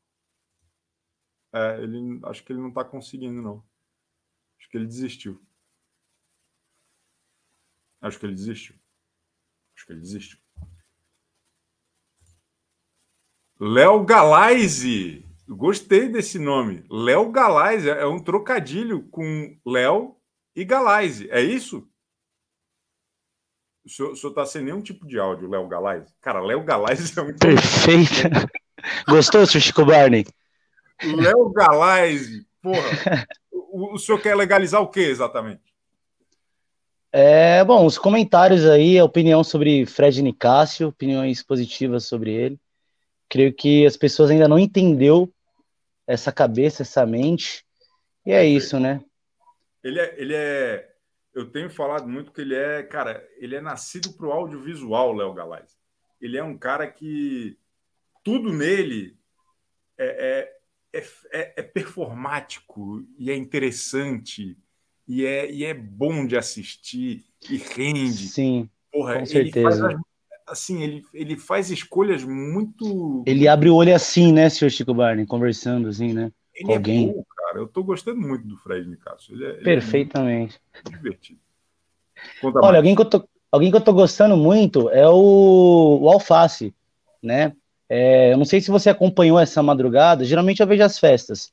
[1.51, 3.63] É, ele, acho que ele não está conseguindo, não.
[4.59, 5.41] Acho que ele desistiu.
[8.03, 8.75] Acho que ele desistiu.
[9.73, 10.37] Acho que ele desistiu.
[13.57, 15.25] Léo Galaise.
[15.47, 16.85] Gostei desse nome.
[16.91, 20.17] Léo Galaise é um trocadilho com Léo
[20.53, 21.29] e Galaise.
[21.31, 21.89] É isso?
[23.85, 26.13] O senhor, está sem nenhum tipo de áudio, Léo Galais?
[26.19, 27.37] Cara, Léo Galais é um.
[27.37, 28.29] Perfeito.
[29.07, 30.25] Gostou, seu Chico Barney?
[31.01, 32.27] Léo Galais,
[32.61, 33.27] porra.
[33.51, 35.72] O, o senhor quer legalizar o que exatamente?
[37.15, 42.59] É, bom, os comentários aí, a opinião sobre Fred Nicásio, opiniões positivas sobre ele.
[43.29, 45.31] Creio que as pessoas ainda não entendeu
[46.07, 47.63] essa cabeça, essa mente.
[48.25, 48.99] E é isso, né?
[49.83, 50.93] Ele é, ele é
[51.33, 55.33] eu tenho falado muito que ele é, cara, ele é nascido para o audiovisual, Léo
[55.33, 55.77] Galais.
[56.21, 57.57] Ele é um cara que
[58.23, 59.17] tudo nele
[59.97, 60.51] é,
[60.93, 60.99] é,
[61.31, 64.57] é, é, performático e é interessante
[65.13, 68.27] e é, e é bom de assistir e rende.
[68.27, 69.81] Sim, Porra, com certeza.
[69.81, 69.99] Faz,
[70.47, 73.23] assim, ele, ele faz escolhas muito...
[73.27, 76.31] Ele abre o olho assim, né, senhor Chico Barney, conversando assim, né?
[76.55, 77.13] Ele com alguém.
[77.13, 77.59] Bom, cara.
[77.59, 79.31] Eu estou gostando muito do Fred Nicasso.
[79.33, 80.59] Ele é, Perfeitamente.
[80.73, 81.39] Ele é divertido.
[82.41, 86.09] Conta Olha, alguém que, eu tô, alguém que eu tô gostando muito é o, o
[86.09, 86.73] Alface,
[87.21, 87.53] né?
[87.87, 91.51] É, eu não sei se você acompanhou essa madrugada, geralmente eu vejo as festas.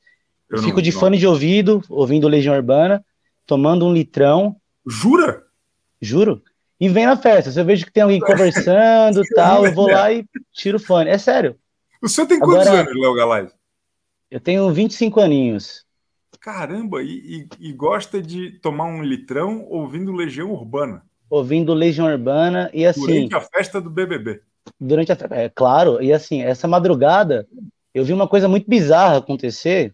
[0.49, 0.99] Eu, eu fico não, de não.
[0.99, 3.05] fone de ouvido, ouvindo Legião Urbana,
[3.45, 4.55] tomando um litrão.
[4.85, 5.43] Jura?
[6.01, 6.41] Juro.
[6.79, 7.51] E vem na festa.
[7.51, 11.09] Se eu vejo que tem alguém conversando tal, eu vou lá e tiro o fone.
[11.09, 11.55] É sério.
[12.01, 13.51] O senhor tem quantos Agora, anos, Léo Galais?
[14.29, 15.85] Eu tenho 25 aninhos.
[16.39, 21.03] Caramba, e, e, e, gosta de tomar um litrão ouvindo Legião Urbana.
[21.29, 23.27] Ouvindo Legião Urbana e assim.
[23.27, 24.41] Durante a festa do BBB.
[24.79, 27.47] Durante a é claro, e assim, essa madrugada
[27.93, 29.93] eu vi uma coisa muito bizarra acontecer,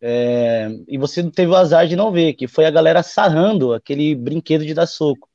[0.00, 4.14] É, e você teve o azar de não ver, que foi a galera sarrando aquele
[4.14, 5.28] brinquedo de dar soco.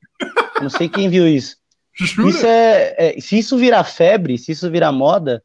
[0.60, 1.56] Não sei quem viu isso.
[1.94, 2.30] Jura?
[2.30, 5.42] Isso é, é, se isso virar febre, se isso virar moda,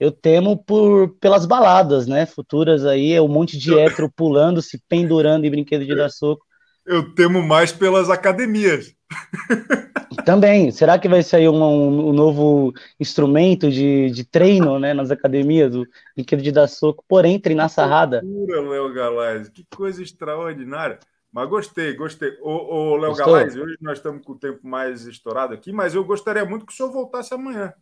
[0.00, 2.26] eu temo por pelas baladas, né?
[2.26, 6.44] Futuras aí, é um monte de hétero pulando, se pendurando em brinquedo de dar soco.
[6.84, 8.92] Eu temo mais pelas academias.
[10.24, 10.70] Também.
[10.70, 15.72] Será que vai sair um, um, um novo instrumento de, de treino né, nas academias,
[15.72, 18.22] do brinquedo de dar soco, porém treinar sarrada?
[18.24, 19.48] Loucura, Léo Galaz.
[19.48, 20.98] Que coisa extraordinária.
[21.32, 22.30] Mas gostei, gostei.
[22.40, 26.04] Ô, ô Léo Galaz, hoje nós estamos com o tempo mais estourado aqui, mas eu
[26.04, 27.72] gostaria muito que o senhor voltasse amanhã.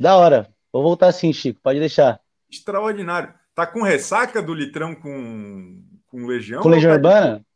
[0.00, 0.48] Da hora.
[0.72, 1.60] Vou voltar sim, Chico.
[1.62, 2.20] Pode deixar.
[2.50, 3.34] Extraordinário.
[3.54, 6.62] Tá com ressaca do litrão com, com Legião?
[6.62, 7.46] Com Legião tá Urbana?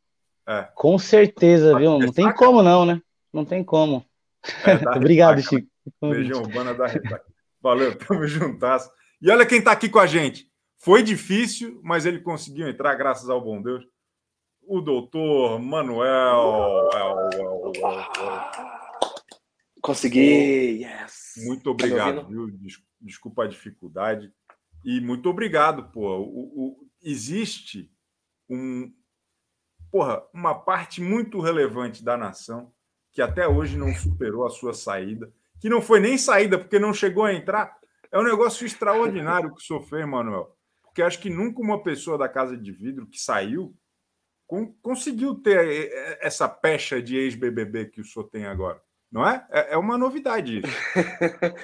[0.47, 0.68] É.
[0.74, 1.99] Com certeza, tá viu?
[1.99, 3.01] Não tem como não, né?
[3.32, 4.05] Não tem como.
[4.66, 5.68] É, Obrigado, Chico.
[6.03, 7.24] Legião Urbana da ressaca.
[7.61, 8.90] Valeu, tamo juntas.
[9.20, 10.51] E olha quem tá aqui com a gente.
[10.78, 13.84] Foi difícil, mas ele conseguiu entrar, graças ao bom Deus.
[14.64, 16.88] O doutor Manuel.
[19.80, 21.34] Consegui, yes.
[21.45, 22.49] Muito tá obrigado, viu?
[23.01, 24.32] Desculpa a dificuldade.
[24.84, 26.18] E muito obrigado, pô.
[26.18, 27.90] O, o, existe
[28.51, 28.93] um,
[29.93, 32.72] porra, uma parte muito relevante da nação
[33.12, 35.30] que até hoje não superou a sua saída,
[35.61, 37.76] que não foi nem saída porque não chegou a entrar.
[38.11, 40.57] É um negócio extraordinário que fez, Manuel.
[40.82, 43.76] Porque acho que nunca uma pessoa da Casa de Vidro que saiu
[44.82, 45.90] conseguiu ter
[46.20, 48.82] essa pecha de ex-BBB que o senhor tem agora.
[49.11, 49.47] Não é?
[49.51, 50.68] É, é uma novidade isso.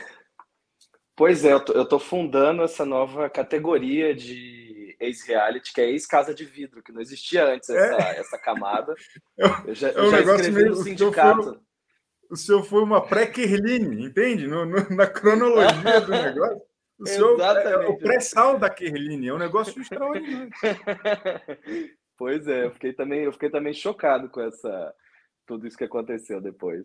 [1.15, 4.58] pois é, eu tô, fundando essa nova categoria de
[5.01, 8.21] ex-reality, que é ex-casa de vidro, que não existia antes essa, é.
[8.21, 8.95] essa camada.
[9.67, 11.61] Eu já, é um já escrevi meio, no sindicato.
[12.31, 14.47] O senhor foi uma pré-Kerline, entende?
[14.47, 16.63] No, no, na cronologia do negócio.
[16.99, 20.51] O senhor é, é o pré-sal da Kerline, é um negócio extraordinário.
[22.19, 24.93] pois é, eu fiquei também, eu fiquei também chocado com essa
[25.47, 26.85] tudo isso que aconteceu depois.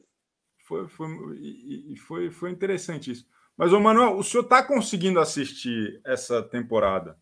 [0.68, 1.08] Foi, foi,
[1.42, 3.28] e, foi, foi interessante isso.
[3.58, 7.18] Mas, ô Manuel, o senhor está conseguindo assistir essa temporada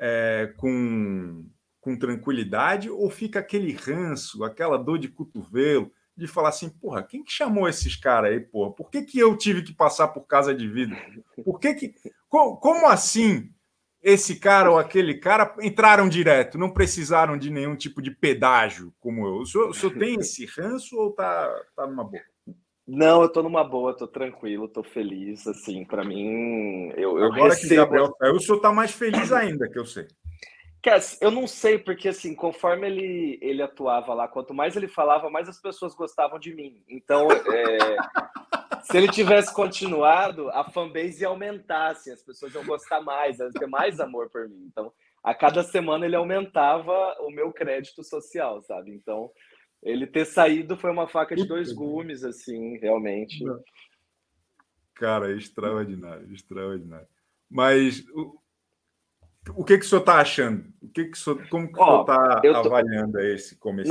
[0.00, 1.44] é, com,
[1.80, 7.22] com tranquilidade ou fica aquele ranço, aquela dor de cotovelo de falar assim, porra, quem
[7.22, 8.72] que chamou esses caras aí, porra?
[8.72, 10.96] Por que, que eu tive que passar por casa de vida?
[11.44, 11.94] Por que que...
[12.28, 13.50] Como, como assim
[14.02, 19.26] esse cara ou aquele cara entraram direto, não precisaram de nenhum tipo de pedágio como
[19.26, 19.34] eu?
[19.38, 22.22] O senhor, o senhor tem esse ranço ou tá, tá numa boa?
[22.88, 27.50] Não, eu tô numa boa, tô tranquilo, tô feliz, assim, para mim, eu, eu Agora
[27.50, 27.68] recebo...
[27.68, 30.08] que Gabriel saiu, o senhor tá mais feliz ainda, que eu sei.
[30.82, 35.28] Cass, eu não sei, porque assim, conforme ele, ele atuava lá, quanto mais ele falava,
[35.28, 36.82] mais as pessoas gostavam de mim.
[36.88, 37.96] Então, é,
[38.84, 43.50] se ele tivesse continuado, a fanbase ia aumentar, assim, as pessoas iam gostar mais, iam
[43.50, 44.66] ter mais amor por mim.
[44.72, 44.90] Então,
[45.22, 48.94] a cada semana ele aumentava o meu crédito social, sabe?
[48.94, 49.30] Então,
[49.82, 53.44] ele ter saído foi uma faca de dois gumes, assim, realmente.
[54.94, 57.06] Cara, extraordinário, extraordinário.
[57.48, 58.38] Mas o,
[59.54, 60.64] o que, que o senhor está achando?
[60.82, 62.68] O que que o senhor, como que o senhor está tô...
[62.68, 63.88] avaliando esse começo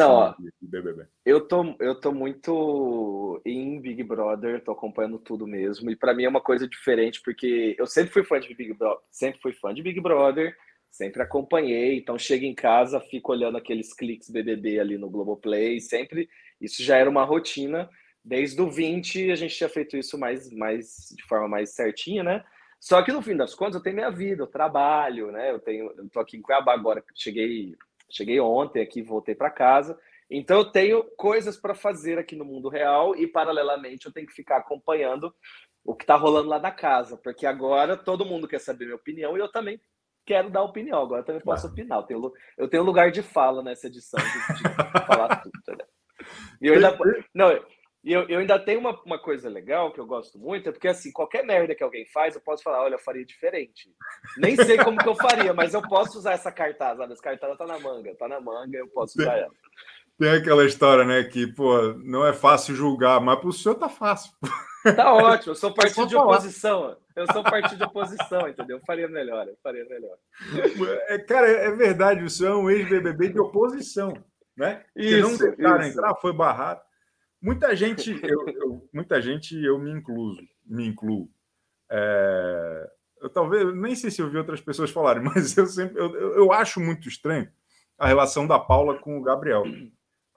[0.62, 1.08] de BBB?
[1.26, 5.90] Eu tô, eu tô muito em Big Brother, tô acompanhando tudo mesmo.
[5.90, 9.00] E para mim é uma coisa diferente, porque eu sempre fui fã de Big Brother,
[9.10, 10.56] sempre fui fã de Big Brother
[10.98, 11.98] sempre acompanhei.
[11.98, 16.28] Então, chego em casa, fico olhando aqueles cliques BBB ali no Globoplay, sempre.
[16.60, 17.90] Isso já era uma rotina.
[18.26, 22.44] Desde o 20, a gente tinha feito isso mais, mais de forma mais certinha, né?
[22.80, 25.52] Só que no fim das contas, eu tenho minha vida, eu trabalho, né?
[25.52, 27.76] Eu tenho, eu tô aqui em Cuiabá agora, cheguei,
[28.10, 29.98] cheguei ontem aqui, voltei para casa.
[30.30, 34.34] Então, eu tenho coisas para fazer aqui no mundo real e, paralelamente, eu tenho que
[34.34, 35.34] ficar acompanhando
[35.86, 39.38] o que está rolando lá na casa, porque agora todo mundo quer saber minha opinião
[39.38, 39.80] e eu também
[40.28, 42.00] quero dar opinião, agora também posso opinar.
[42.00, 45.54] Eu tenho, eu tenho lugar de fala nessa edição de, de falar tudo.
[45.66, 45.88] Tá
[46.62, 46.98] e eu ainda,
[47.34, 47.50] não,
[48.04, 51.12] eu, eu ainda tenho uma, uma coisa legal que eu gosto muito, é porque assim,
[51.12, 53.90] qualquer merda que alguém faz, eu posso falar, olha, eu faria diferente.
[54.38, 57.00] Nem sei como que eu faria, mas eu posso usar essa cartaz.
[57.00, 59.54] Essa cartaz tá na manga, tá na manga, eu posso usar ela.
[60.18, 64.32] Tem aquela história, né, que, pô, não é fácil julgar, mas pro senhor tá fácil.
[64.96, 66.98] Tá ótimo, eu sou partido de oposição.
[67.16, 68.78] Eu sou partido de oposição, entendeu?
[68.78, 70.18] Eu faria melhor, eu faria melhor.
[71.08, 74.14] É, cara, é verdade, o senhor é um ex-BBB de oposição,
[74.56, 74.84] né?
[74.96, 75.98] Isso, não deixaram isso.
[75.98, 76.82] entrar, foi barrado.
[77.42, 81.30] Muita gente, eu, eu, muita gente, eu me incluo, me incluo.
[81.90, 82.90] É,
[83.22, 86.52] eu talvez, nem sei se eu vi outras pessoas falarem, mas eu sempre, eu, eu
[86.52, 87.48] acho muito estranho
[87.98, 89.64] a relação da Paula com o Gabriel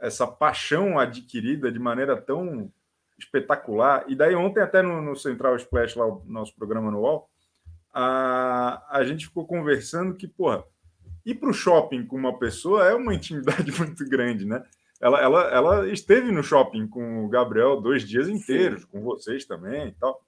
[0.01, 2.73] essa paixão adquirida de maneira tão
[3.19, 4.05] espetacular.
[4.09, 7.29] E daí ontem até no, no Central Splash, lá o nosso programa UOL,
[7.93, 10.65] a, a gente ficou conversando que, porra,
[11.25, 14.63] ir para o shopping com uma pessoa é uma intimidade muito grande, né?
[15.01, 18.89] Ela, ela, ela esteve no shopping com o Gabriel dois dias inteiros, Sim.
[18.89, 20.23] com vocês também e tal.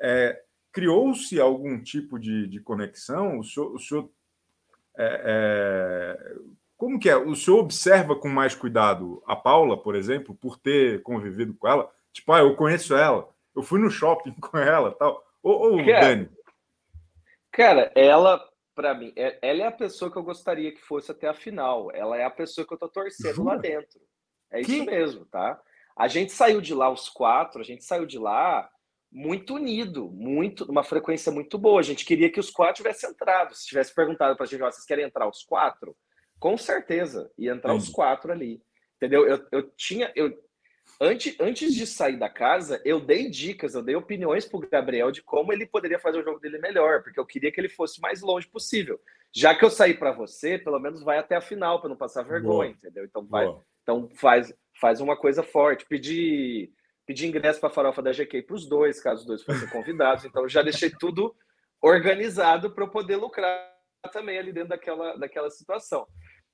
[0.00, 0.42] É,
[0.72, 3.38] Criou-se algum tipo de, de conexão?
[3.38, 4.10] O senhor, o senhor
[4.96, 6.36] é, é,
[6.78, 7.16] como que é?
[7.16, 11.92] O senhor observa com mais cuidado a Paula, por exemplo, por ter convivido com ela?
[12.12, 15.26] Tipo, ah, eu conheço ela, eu fui no shopping com ela tal.
[15.42, 16.30] Ou, ou cara, Dani?
[17.50, 21.26] Cara, ela, para mim, é, ela é a pessoa que eu gostaria que fosse até
[21.26, 21.90] a final.
[21.92, 23.54] Ela é a pessoa que eu tô torcendo Jura?
[23.54, 24.00] lá dentro.
[24.48, 24.76] É que?
[24.76, 25.60] isso mesmo, tá?
[25.96, 28.70] A gente saiu de lá os quatro, a gente saiu de lá
[29.10, 31.80] muito unido, muito, uma frequência muito boa.
[31.80, 33.52] A gente queria que os quatro tivessem entrado.
[33.56, 35.96] Se tivesse perguntado para a gente, vocês querem entrar os quatro?
[36.38, 38.62] Com certeza, ia entrar os quatro ali.
[38.96, 39.26] Entendeu?
[39.26, 40.12] Eu, eu tinha.
[40.14, 40.36] Eu,
[41.00, 45.10] antes, antes de sair da casa, eu dei dicas, eu dei opiniões para o Gabriel
[45.10, 48.00] de como ele poderia fazer o jogo dele melhor, porque eu queria que ele fosse
[48.00, 49.00] mais longe possível.
[49.32, 52.22] Já que eu saí para você, pelo menos vai até a final para não passar
[52.22, 52.78] vergonha, Boa.
[52.78, 53.04] entendeu?
[53.04, 53.46] Então vai,
[53.82, 55.86] então faz, faz uma coisa forte.
[55.86, 56.72] Pedir
[57.08, 60.26] pedi ingresso para a farofa da GK para os dois, caso os dois fossem convidados.
[60.26, 61.34] Então, já deixei tudo
[61.80, 63.77] organizado para eu poder lucrar
[64.12, 66.06] também ali dentro daquela, daquela situação.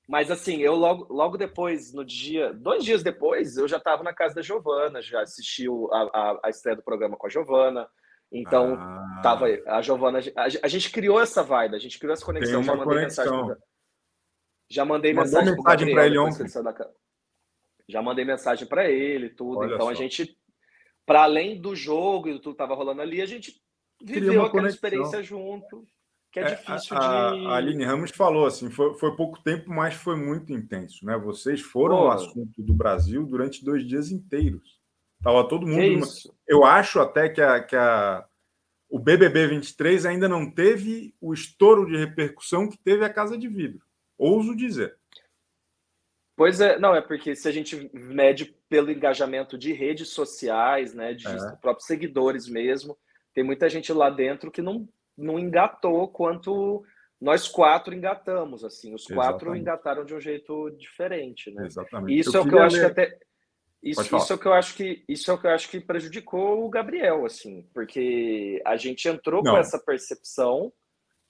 [0.07, 4.13] Mas assim, eu logo, logo depois, no dia, dois dias depois, eu já estava na
[4.13, 7.87] casa da Giovana, já assisti a, a, a, estreia do programa com a Giovana.
[8.31, 9.19] Então, ah.
[9.23, 10.19] tava a Giovana.
[10.35, 12.61] A, a, gente criou essa vibe, a gente criou essa conexão.
[12.63, 13.47] já mandei conexão.
[13.47, 13.63] mensagem.
[14.69, 15.55] Já mandei mensagem
[15.93, 16.45] para ele ontem.
[17.87, 19.59] Já mandei mensagem para ele, tudo.
[19.59, 19.91] Olha então só.
[19.91, 20.37] a gente
[21.05, 23.61] para além do jogo e do tudo que estava rolando ali, a gente
[24.01, 24.75] viveu aquela conexão.
[24.75, 25.87] experiência junto,
[26.35, 27.45] que é, é difícil a, de.
[27.45, 31.17] A Aline Ramos falou assim: foi, foi pouco tempo, mas foi muito intenso, né?
[31.17, 34.77] Vocês foram o assunto do Brasil durante dois dias inteiros.
[35.23, 35.99] Tava todo mundo.
[35.99, 36.07] Numa...
[36.45, 38.25] Eu acho até que, a, que a,
[38.89, 43.47] o BBB 23 ainda não teve o estouro de repercussão que teve a Casa de
[43.47, 43.79] Vidro.
[44.17, 44.97] Ouso dizer.
[46.35, 51.13] Pois é, não, é porque se a gente mede pelo engajamento de redes sociais, né,
[51.13, 51.55] de é.
[51.61, 52.97] próprios seguidores mesmo,
[53.33, 54.85] tem muita gente lá dentro que não,
[55.17, 56.83] não engatou quanto
[57.19, 59.61] nós quatro engatamos, assim, os quatro Exatamente.
[59.61, 61.65] engataram de um jeito diferente, né?
[61.65, 62.19] Exatamente.
[62.19, 63.17] Isso eu é o que eu acho que até
[63.81, 65.79] isso, isso é o que eu acho que isso é o que eu acho que
[65.79, 69.53] prejudicou o Gabriel, assim, porque a gente entrou não.
[69.53, 70.73] com essa percepção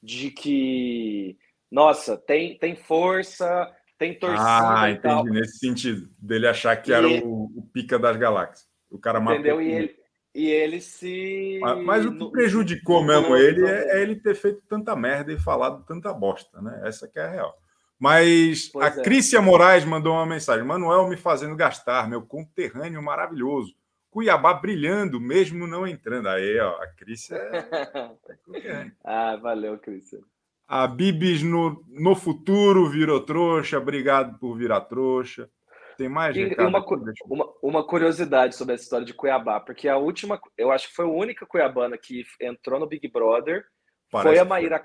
[0.01, 1.37] de que
[1.71, 4.41] nossa, tem, tem força, tem torcida.
[4.41, 5.31] Ah, entendi.
[5.31, 7.23] Nesse sentido, dele achar que e era ele...
[7.25, 8.65] o, o, pica das galáxias.
[8.89, 9.61] O cara Entendeu?
[9.61, 9.95] E ele,
[10.35, 11.57] e ele se.
[11.61, 13.67] Mas, mas o que prejudicou no, mesmo no, ele no...
[13.67, 16.81] É, é, ele ter feito tanta merda e falado tanta bosta, né?
[16.83, 17.57] Essa que é a real.
[17.97, 19.03] Mas pois a é.
[19.03, 23.73] Crícia Moraes mandou uma mensagem: Manuel me fazendo gastar, meu conterrâneo maravilhoso.
[24.11, 26.27] Cuiabá brilhando, mesmo não entrando.
[26.27, 27.35] Aí, ó, a Crícia.
[27.35, 28.91] É...
[29.03, 30.19] ah, valeu, Crícia.
[30.67, 33.77] A Bibis no, no futuro virou trouxa.
[33.77, 35.49] Obrigado por virar trouxa.
[35.97, 36.83] Tem mais e uma,
[37.25, 41.05] uma, uma, curiosidade sobre essa história de Cuiabá, porque a última, eu acho que foi
[41.05, 43.65] a única cuiabana que entrou no Big Brother
[44.09, 44.83] foi a Maíra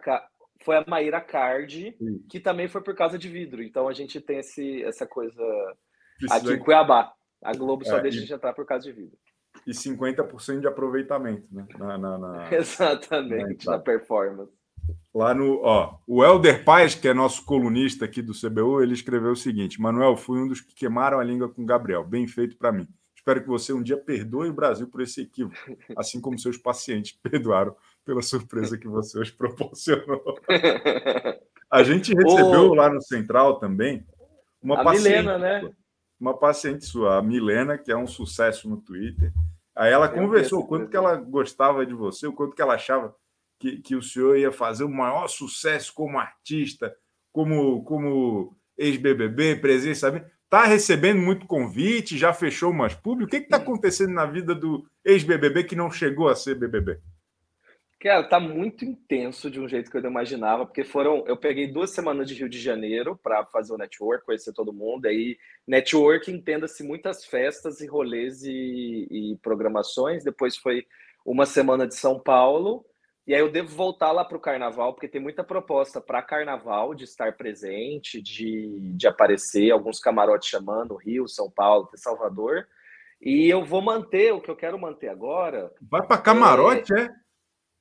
[0.63, 2.25] foi a Maíra Card, Sim.
[2.29, 3.63] que também foi por causa de vidro.
[3.63, 5.43] Então a gente tem esse, essa coisa
[6.21, 7.13] Isso aqui em Cuiabá.
[7.43, 8.21] A Globo só é, deixa e...
[8.21, 9.19] a gente entrar por causa de vidro.
[9.67, 11.67] E 50% de aproveitamento, né?
[11.79, 12.49] Na, na, na...
[12.55, 14.53] Exatamente, na, na performance.
[15.15, 15.61] Lá no.
[15.63, 19.81] Ó, o Helder Paz, que é nosso colunista aqui do CBU, ele escreveu o seguinte:
[19.81, 22.05] Manuel, fui um dos que queimaram a língua com Gabriel.
[22.05, 22.87] Bem feito para mim.
[23.15, 25.57] Espero que você um dia perdoe o Brasil por esse equívoco,
[25.95, 30.23] assim como seus pacientes perdoaram pela surpresa que você os proporcionou.
[31.71, 34.05] A gente recebeu lá no Central também
[34.63, 35.09] uma paciente.
[35.09, 35.71] Milena, né?
[36.19, 39.33] Uma paciente sua, a Milena, que é um sucesso no Twitter.
[39.75, 43.15] Aí ela conversou o quanto que ela gostava de você, o quanto que ela achava
[43.61, 46.97] que, que o senhor ia fazer o maior sucesso como artista,
[47.31, 50.27] como, como ex-BBB, presença.
[50.45, 53.29] Está recebendo muito convite, já fechou umas públicas.
[53.29, 56.99] O que está acontecendo na vida do ex-BBB que não chegou a ser BBB?
[58.01, 61.23] Cara, tá muito intenso de um jeito que eu não imaginava, porque foram.
[61.27, 65.05] Eu peguei duas semanas de Rio de Janeiro para fazer o network, conhecer todo mundo.
[65.05, 65.37] Aí,
[65.67, 70.25] network entenda-se muitas festas e rolês e, e programações.
[70.25, 70.87] Depois foi
[71.27, 72.87] uma semana de São Paulo.
[73.27, 76.95] E aí eu devo voltar lá para o carnaval, porque tem muita proposta para carnaval
[76.95, 82.67] de estar presente, de, de aparecer, alguns camarotes chamando, Rio, São Paulo, Salvador.
[83.21, 85.71] E eu vou manter o que eu quero manter agora.
[85.81, 87.03] Vai para camarote, é...
[87.03, 87.11] é?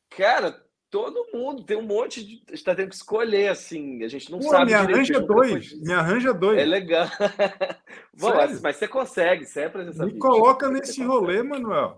[0.10, 2.44] Cara, todo mundo tem um monte de.
[2.52, 4.04] está tendo que escolher, assim.
[4.04, 4.66] A gente não Pô, sabe.
[4.66, 5.82] Me arranja dois.
[5.82, 6.60] Me arranja dois.
[6.60, 7.08] É legal.
[8.18, 10.06] Bom, mas você consegue, você é presença.
[10.06, 11.98] Me coloca nesse rolê, Manuel.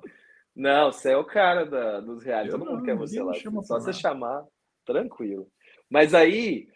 [0.55, 2.49] Não, você é o cara da, dos reais.
[2.51, 3.33] Todo mundo quer você lá.
[3.63, 4.45] Só você chamar,
[4.85, 5.47] tranquilo.
[5.89, 6.67] Mas aí,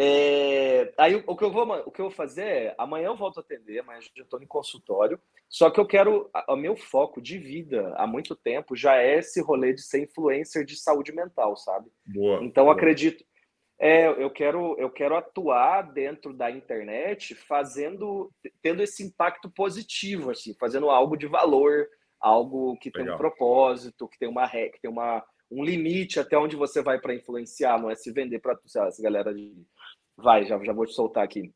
[0.00, 3.16] É, aí o, o, que eu vou, o que eu vou fazer é, amanhã eu
[3.16, 7.20] volto a atender, amanhã eu estou em consultório, só que eu quero, o meu foco
[7.20, 11.56] de vida há muito tempo já é esse rolê de ser influencer de saúde mental,
[11.56, 11.90] sabe?
[12.06, 12.76] Boa, então boa.
[12.76, 13.24] acredito,
[13.76, 18.30] é, eu quero, eu quero atuar dentro da internet, fazendo,
[18.62, 21.88] tendo esse impacto positivo, assim, fazendo algo de valor,
[22.20, 23.04] algo que Legal.
[23.04, 27.00] tem um propósito, que tem uma que tem uma um limite até onde você vai
[27.00, 29.54] para influenciar, não é se vender para essa galera de
[30.16, 31.52] vai, já, já vou te soltar aqui.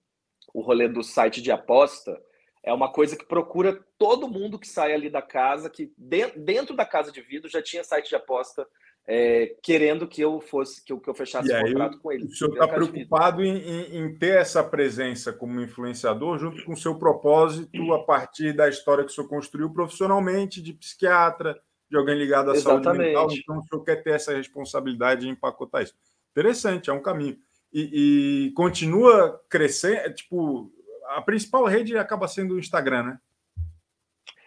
[0.54, 2.18] O rolê do site de aposta
[2.64, 6.86] é uma coisa que procura todo mundo que sai ali da casa, que dentro da
[6.86, 8.66] casa de vidro já tinha site de aposta
[9.06, 12.24] é, querendo que eu fosse que eu, que eu fechasse o contrato com ele.
[12.24, 16.76] O senhor está preocupado em, em, em, ter essa presença como influenciador junto com o
[16.76, 22.16] seu propósito a partir da história que o senhor construiu profissionalmente de psiquiatra, de alguém
[22.16, 22.84] ligado à Exatamente.
[22.84, 23.28] saúde mental.
[23.32, 25.94] Então o senhor quer ter essa responsabilidade de empacotar isso.
[26.30, 27.36] Interessante, é um caminho
[27.72, 29.96] e, e continua crescendo.
[29.96, 30.70] É, tipo,
[31.08, 33.18] a principal rede acaba sendo o Instagram, né?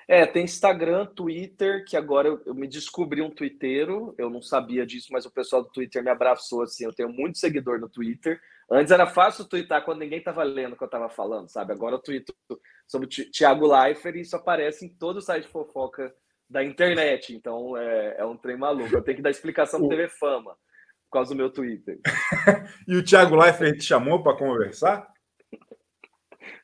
[0.07, 4.85] É, tem Instagram, Twitter, que agora eu, eu, me descobri um twitteiro, eu não sabia
[4.85, 8.39] disso, mas o pessoal do Twitter me abraçou assim, eu tenho muito seguidor no Twitter.
[8.69, 11.73] Antes era fácil twittar quando ninguém estava lendo o que eu estava falando, sabe?
[11.73, 12.35] Agora eu twito
[12.87, 16.13] sobre o Thiago Leifert e isso aparece em todo o site de fofoca
[16.47, 18.95] da internet, então é, é um trem maluco.
[18.95, 20.55] Eu tenho que dar explicação para TV Fama
[21.05, 21.99] por causa do meu Twitter.
[22.87, 25.07] e o Thiago Leifert te chamou para conversar?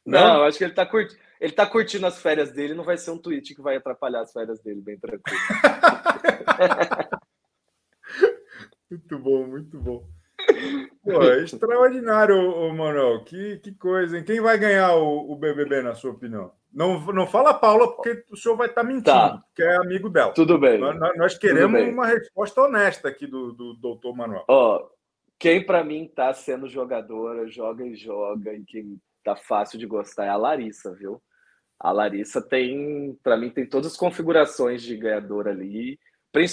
[0.06, 1.20] Não, não, acho que ele está curtindo.
[1.42, 4.32] Ele tá curtindo as férias dele, não vai ser um tweet que vai atrapalhar as
[4.32, 5.40] férias dele, bem tranquilo.
[8.92, 10.08] muito bom, muito bom.
[11.04, 13.24] Pô, é extraordinário, ô, Manuel.
[13.24, 14.24] Que, que coisa, hein?
[14.24, 16.52] Quem vai ganhar o, o BBB, na sua opinião?
[16.72, 19.44] Não, não fala Paula, porque o senhor vai estar tá mentindo, tá.
[19.56, 20.34] que é amigo dela.
[20.34, 20.78] Tudo bem.
[20.78, 21.92] Nós, nós queremos bem.
[21.92, 24.46] uma resposta honesta aqui do, do doutor Manuel.
[24.48, 24.88] Ó,
[25.40, 30.26] quem para mim tá sendo jogadora, joga e joga, e quem tá fácil de gostar
[30.26, 31.20] é a Larissa, viu?
[31.82, 36.00] A Larissa tem, para mim, tem todas as configurações de ganhadora ali.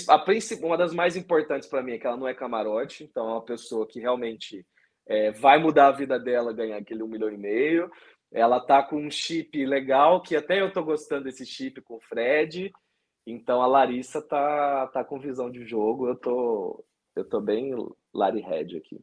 [0.08, 0.24] A
[0.64, 3.44] uma das mais importantes para mim é que ela não é camarote, então é uma
[3.44, 4.66] pessoa que realmente
[5.06, 7.90] é, vai mudar a vida dela ganhar aquele um milhão e meio.
[8.32, 12.00] Ela tá com um chip legal, que até eu tô gostando desse chip com o
[12.00, 12.72] Fred.
[13.26, 16.08] Então a Larissa tá, tá com visão de jogo.
[16.08, 17.74] Eu tô, eu tô bem
[18.14, 18.98] Larry Head aqui.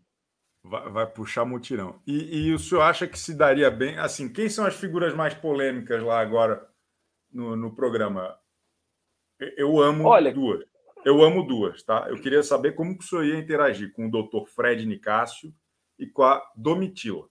[0.68, 2.02] Vai, vai, puxar mutirão.
[2.08, 4.00] E, e, o senhor acha que se daria bem?
[4.00, 6.68] Assim, quem são as figuras mais polêmicas lá agora
[7.32, 8.36] no, no programa?
[9.58, 10.66] Eu amo Olha, duas.
[11.06, 12.08] Eu amo duas, tá?
[12.10, 15.54] Eu queria saber como que o senhor ia interagir com o doutor Fred Nicásio
[16.00, 17.30] e com a Domitila.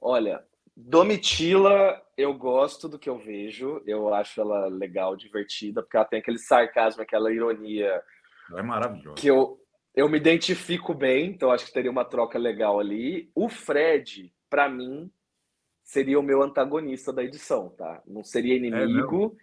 [0.00, 0.46] Olha,
[0.76, 3.82] Domitila, eu gosto do que eu vejo.
[3.84, 8.00] Eu acho ela legal, divertida, porque ela tem aquele sarcasmo, aquela ironia.
[8.48, 9.20] Ela é maravilhosa.
[9.20, 9.58] Que eu,
[9.94, 13.30] eu me identifico bem, então acho que teria uma troca legal ali.
[13.34, 15.10] O Fred, para mim,
[15.82, 18.02] seria o meu antagonista da edição, tá?
[18.06, 19.36] Não seria é inimigo.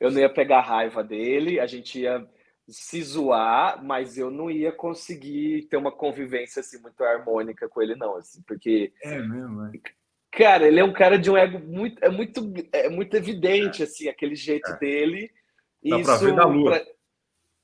[0.00, 2.26] É eu não ia pegar raiva dele, a gente ia
[2.66, 7.94] se zoar, mas eu não ia conseguir ter uma convivência assim muito harmônica com ele
[7.96, 9.72] não, assim, porque É mesmo, é.
[10.30, 13.84] Cara, ele é um cara de um ego muito é muito é muito evidente é.
[13.84, 14.78] assim, aquele jeito é.
[14.78, 15.30] dele.
[15.82, 16.70] Dá Isso pra ver da lua.
[16.70, 16.86] Pra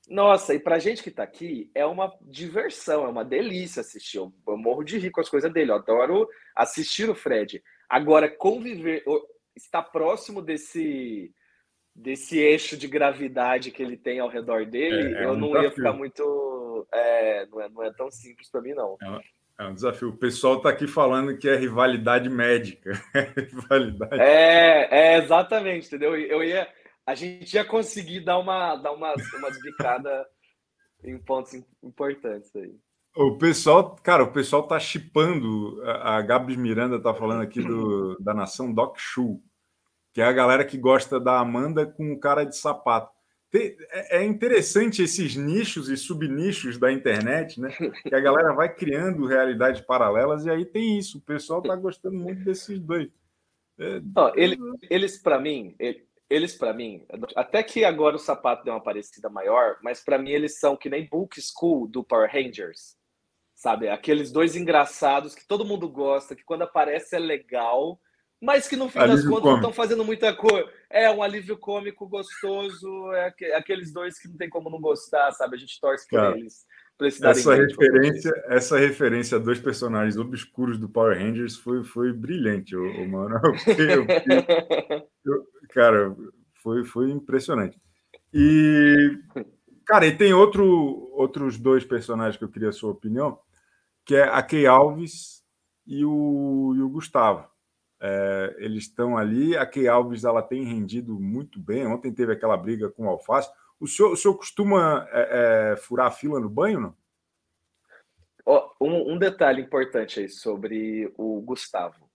[0.07, 4.17] nossa, e pra gente que tá aqui, é uma diversão, é uma delícia assistir.
[4.17, 7.61] Eu, eu morro de rir com as coisas dele, eu adoro assistir o Fred.
[7.89, 9.03] Agora, conviver,
[9.55, 11.33] estar próximo desse
[11.97, 15.47] desse eixo de gravidade que ele tem ao redor dele, é, é eu um não
[15.47, 15.63] desafio.
[15.63, 16.87] ia ficar muito.
[16.93, 18.95] É, não, é, não é tão simples para mim, não.
[19.01, 20.09] É, é um desafio.
[20.09, 22.91] O pessoal está aqui falando que é rivalidade médica.
[23.35, 24.21] rivalidade.
[24.21, 26.15] É, é, exatamente, entendeu?
[26.15, 26.67] Eu ia,
[27.07, 30.25] a gente ia conseguir dar uma dar umas, umas bicadas
[31.03, 32.75] em pontos importantes aí.
[33.15, 35.81] O pessoal, cara, o pessoal tá chipando.
[35.85, 39.39] A Gabs Miranda tá falando aqui do, da nação Doc Shoe,
[40.13, 43.15] que é a galera que gosta da Amanda com o cara de sapato.
[43.55, 47.69] É, é interessante esses nichos e subnichos da internet, né?
[48.03, 51.19] Que a galera vai criando realidades paralelas e aí tem isso.
[51.19, 53.09] O pessoal tá gostando muito desses dois.
[53.79, 54.01] É...
[54.35, 54.57] Ele,
[54.89, 57.05] eles, para mim, ele, eles para mim,
[57.35, 60.89] até que agora o sapato deu uma parecida maior, mas para mim eles são que
[60.89, 62.97] nem Book School do Power Rangers,
[63.55, 63.87] sabe?
[63.87, 67.99] Aqueles dois engraçados que todo mundo gosta, que quando aparece é legal,
[68.41, 70.71] mas que no fim alívio das contas não estão fazendo muita cor.
[70.89, 75.55] É um alívio cômico gostoso, é aqueles dois que não tem como não gostar, sabe?
[75.55, 76.65] A gente torce por Cara, eles.
[76.99, 83.07] Essa referência, essa referência a dois personagens obscuros do Power Rangers foi, foi brilhante, o,
[83.07, 83.39] mano.
[83.77, 86.15] Eu, eu, eu, cara,
[86.55, 87.79] foi, foi impressionante.
[88.33, 89.19] E,
[89.85, 90.65] cara, e tem outro,
[91.13, 93.39] outros dois personagens que eu queria a sua opinião,
[94.03, 95.43] que é a Key Alves
[95.85, 97.47] e o, e o Gustavo.
[97.99, 99.55] É, eles estão ali.
[99.55, 101.85] A Key Alves ela tem rendido muito bem.
[101.87, 103.49] Ontem teve aquela briga com o Alface.
[103.79, 106.95] O senhor, o senhor costuma é, é, furar a fila no banho, não?
[108.79, 112.09] Um, um, detalhe importante aí sobre o Gustavo.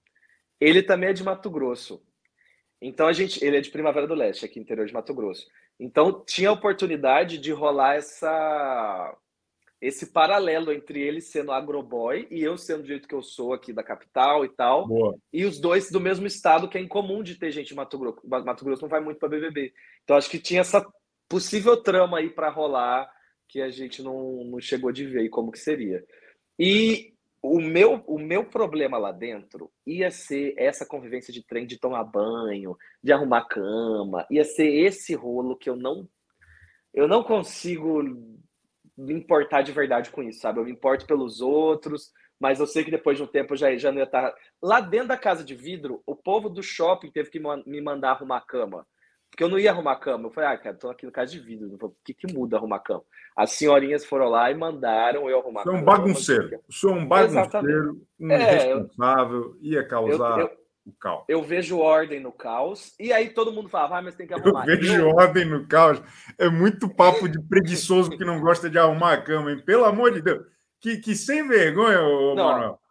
[0.58, 2.02] Ele também é de Mato Grosso.
[2.80, 5.46] Então a gente, ele é de Primavera do Leste, aqui no interior de Mato Grosso.
[5.78, 9.16] Então tinha a oportunidade de rolar essa
[9.80, 13.72] esse paralelo entre ele sendo agroboy e eu sendo do jeito que eu sou aqui
[13.72, 14.86] da capital e tal.
[14.86, 15.16] Boa.
[15.32, 18.20] E os dois do mesmo estado, que é incomum de ter gente em Mato Grosso.
[18.24, 19.72] Mato Grosso não vai muito para BBB.
[20.04, 20.86] Então acho que tinha essa
[21.32, 23.10] possível trama aí para rolar
[23.48, 26.04] que a gente não, não chegou de ver como que seria.
[26.58, 31.78] E o meu, o meu problema lá dentro ia ser essa convivência de trem, de
[31.78, 36.06] tomar banho, de arrumar cama, ia ser esse rolo que eu não
[36.92, 38.02] eu não consigo
[38.94, 40.60] me importar de verdade com isso, sabe?
[40.60, 43.74] Eu me importo pelos outros, mas eu sei que depois de um tempo eu já,
[43.78, 44.34] já não ia estar.
[44.60, 48.42] Lá dentro da casa de vidro, o povo do shopping teve que me mandar arrumar
[48.42, 48.86] cama.
[49.32, 50.26] Porque eu não ia arrumar a cama.
[50.28, 51.74] Eu falei, ah, cara, tô aqui no casa de vidro.
[51.80, 53.02] O que, que muda arrumar a cama?
[53.34, 55.78] As senhorinhas foram lá e mandaram eu arrumar a cama.
[55.78, 56.54] Você é um bagunceiro.
[56.54, 60.38] É um bagunceiro, um é, irresponsável, ia causar.
[60.38, 60.50] Eu, eu,
[60.84, 61.24] o caos.
[61.28, 64.68] Eu vejo ordem no caos, e aí todo mundo fala, ah, mas tem que arrumar.
[64.68, 65.08] Eu vejo eu...
[65.08, 66.02] ordem no caos.
[66.36, 69.62] É muito papo de preguiçoso que não gosta de arrumar a cama, hein?
[69.64, 70.44] Pelo amor de Deus.
[70.78, 72.81] Que, que sem vergonha, ô, não, Manuel.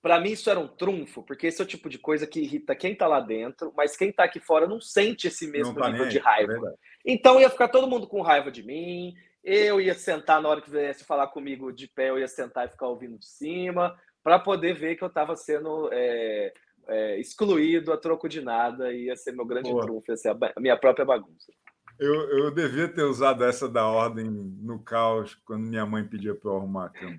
[0.00, 2.74] Para mim, isso era um trunfo, porque esse é o tipo de coisa que irrita
[2.74, 6.08] quem tá lá dentro, mas quem tá aqui fora não sente esse mesmo tá nível
[6.08, 6.52] de raiva.
[6.52, 10.60] É então ia ficar todo mundo com raiva de mim, eu ia sentar na hora
[10.60, 14.38] que viesse falar comigo de pé, eu ia sentar e ficar ouvindo de cima, para
[14.38, 15.88] poder ver que eu estava sendo.
[15.92, 16.52] É
[16.88, 19.82] é, excluído a troco de nada, ia ser meu grande Boa.
[19.82, 21.52] trunfo, ia ser a, minha própria bagunça.
[21.98, 26.50] Eu, eu devia ter usado essa da ordem no caos quando minha mãe pedia para
[26.50, 27.16] eu arrumar a cama.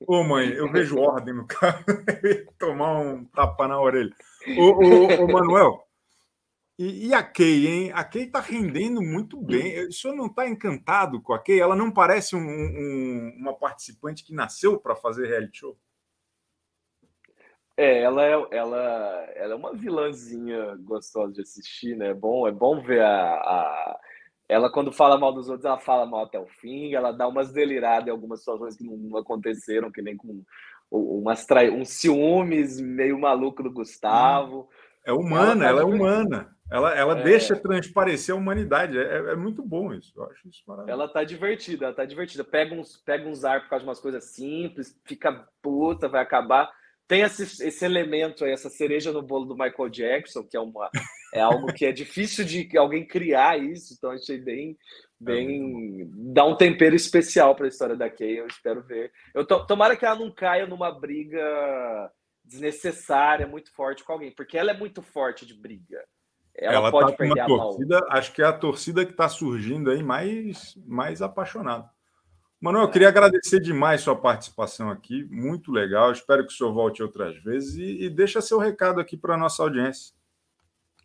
[0.00, 1.84] Ô, mãe, eu vejo ordem no caos,
[2.58, 4.14] tomar um tapa na orelha.
[4.56, 5.84] Ô, ô, ô Manuel,
[6.82, 7.92] e, e, a Kay, hein?
[7.92, 9.86] A Kay está rendendo muito bem.
[9.86, 11.60] O senhor não está encantado com a Kay?
[11.60, 15.78] Ela não parece um, um, uma participante que nasceu para fazer reality show?
[17.80, 22.08] É, ela é, ela, ela é uma vilãzinha gostosa de assistir, né?
[22.08, 24.00] É bom, é bom ver a, a,
[24.46, 27.50] Ela, quando fala mal dos outros, ela fala mal até o fim, ela dá umas
[27.54, 30.42] deliradas em algumas situações que não aconteceram, que nem com
[30.90, 31.70] umas trai...
[31.70, 34.68] um ciúmes meio maluco do Gustavo.
[35.02, 36.54] É humana, ela, ela é humana.
[36.70, 37.22] Ela, ela é...
[37.22, 38.98] deixa transparecer a humanidade.
[38.98, 40.12] É, é, muito bom isso.
[40.14, 41.00] Eu acho isso maravilhoso.
[41.00, 42.44] Ela tá divertida, ela tá divertida.
[42.44, 46.70] Pega uns, pega uns ar por causa de umas coisas simples, fica puta, vai acabar
[47.10, 50.88] tem esse, esse elemento aí, essa cereja no bolo do Michael Jackson, que é, uma,
[51.34, 54.78] é algo que é difícil de alguém criar isso, então achei bem,
[55.18, 59.10] bem dá um tempero especial para a história da Kay, eu espero ver.
[59.34, 62.12] Eu to, tomara que ela não caia numa briga
[62.44, 66.00] desnecessária, muito forte com alguém, porque ela é muito forte de briga.
[66.54, 68.08] Ela, ela pode tá perder a torcida, mão.
[68.10, 71.90] Acho que é a torcida que está surgindo aí mais, mais apaixonada.
[72.60, 76.12] Manuel, eu queria agradecer demais sua participação aqui, muito legal.
[76.12, 79.38] Espero que o senhor volte outras vezes e, e deixa seu recado aqui para a
[79.38, 80.14] nossa audiência.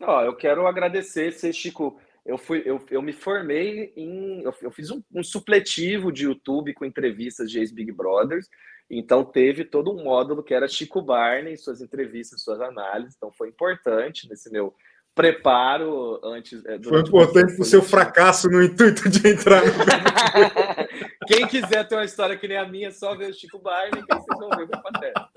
[0.02, 1.98] Oh, eu quero agradecer, você, Chico.
[2.26, 4.42] Eu, fui, eu, eu me formei em.
[4.42, 8.50] Eu, eu fiz um, um, supletivo de YouTube com entrevistas de ex-Big Brothers.
[8.90, 13.16] Então, teve todo um módulo que era Chico Barney, suas entrevistas, suas análises.
[13.16, 14.76] Então, foi importante nesse meu
[15.16, 16.64] preparo antes.
[16.66, 19.72] É, Foi importante para o seu fracasso no intuito de entrar no
[21.28, 24.16] Quem quiser ter uma história que nem a minha, só ver o Chico Barney, que
[24.16, 25.30] vocês vão ver o pateta.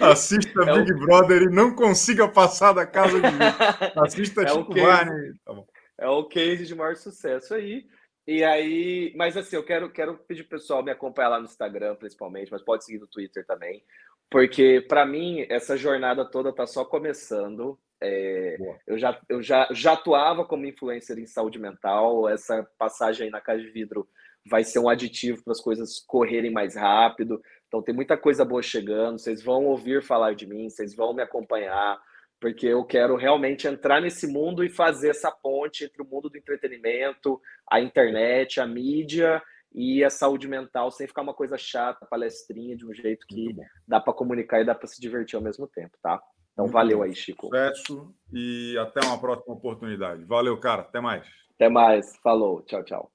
[0.00, 0.98] Assista é Big o...
[1.00, 5.32] Brother e não consiga passar da casa de Assista é Chico Barney.
[5.44, 5.54] Tá
[5.98, 7.86] é o case de maior sucesso aí.
[8.26, 11.94] E aí, mas assim, eu quero, quero pedir pro pessoal me acompanhar lá no Instagram,
[11.94, 13.84] principalmente, mas pode seguir no Twitter também,
[14.30, 17.78] porque para mim essa jornada toda tá só começando.
[18.00, 18.56] É,
[18.86, 22.28] eu já, eu já, já atuava como influencer em saúde mental.
[22.28, 24.06] Essa passagem aí na Casa de Vidro
[24.48, 27.40] vai ser um aditivo para as coisas correrem mais rápido.
[27.66, 29.18] Então, tem muita coisa boa chegando.
[29.18, 31.98] Vocês vão ouvir falar de mim, vocês vão me acompanhar,
[32.40, 36.38] porque eu quero realmente entrar nesse mundo e fazer essa ponte entre o mundo do
[36.38, 39.42] entretenimento, a internet, a mídia
[39.76, 43.54] e a saúde mental, sem ficar uma coisa chata, palestrinha, de um jeito que
[43.86, 46.18] dá para comunicar e dá para se divertir ao mesmo tempo, tá?
[46.54, 47.48] Então, valeu aí, Chico.
[47.48, 50.24] Sucesso e até uma próxima oportunidade.
[50.24, 50.80] Valeu, cara.
[50.80, 51.26] Até mais.
[51.54, 52.16] Até mais.
[52.22, 52.62] Falou.
[52.62, 53.12] Tchau, tchau.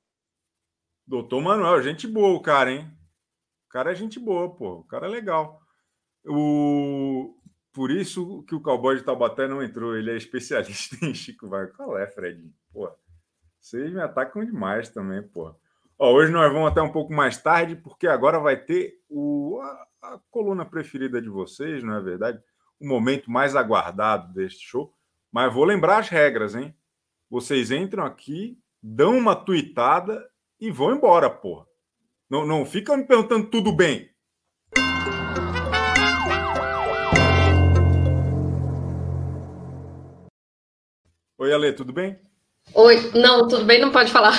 [1.08, 2.88] Doutor Manuel, gente boa o cara, hein?
[3.66, 4.82] O cara é gente boa, pô.
[4.82, 5.60] O cara é legal.
[6.24, 7.36] O...
[7.74, 9.98] Por isso que o cowboy de Taubaté não entrou.
[9.98, 11.66] Ele é especialista em Chico Vai.
[11.68, 12.54] Qual é, Fred?
[12.72, 12.88] Pô,
[13.60, 15.56] vocês me atacam demais também, pô.
[16.04, 19.88] Ó, hoje nós vamos até um pouco mais tarde, porque agora vai ter o, a,
[20.14, 22.42] a coluna preferida de vocês, não é verdade?
[22.80, 24.92] O momento mais aguardado deste show.
[25.32, 26.76] Mas vou lembrar as regras, hein?
[27.30, 30.28] Vocês entram aqui, dão uma tuitada
[30.60, 31.68] e vão embora, porra.
[32.28, 34.10] Não, não fica me perguntando tudo bem.
[41.38, 42.31] Oi, Ale, tudo bem?
[42.74, 44.34] Oi, não, tudo bem, não pode falar.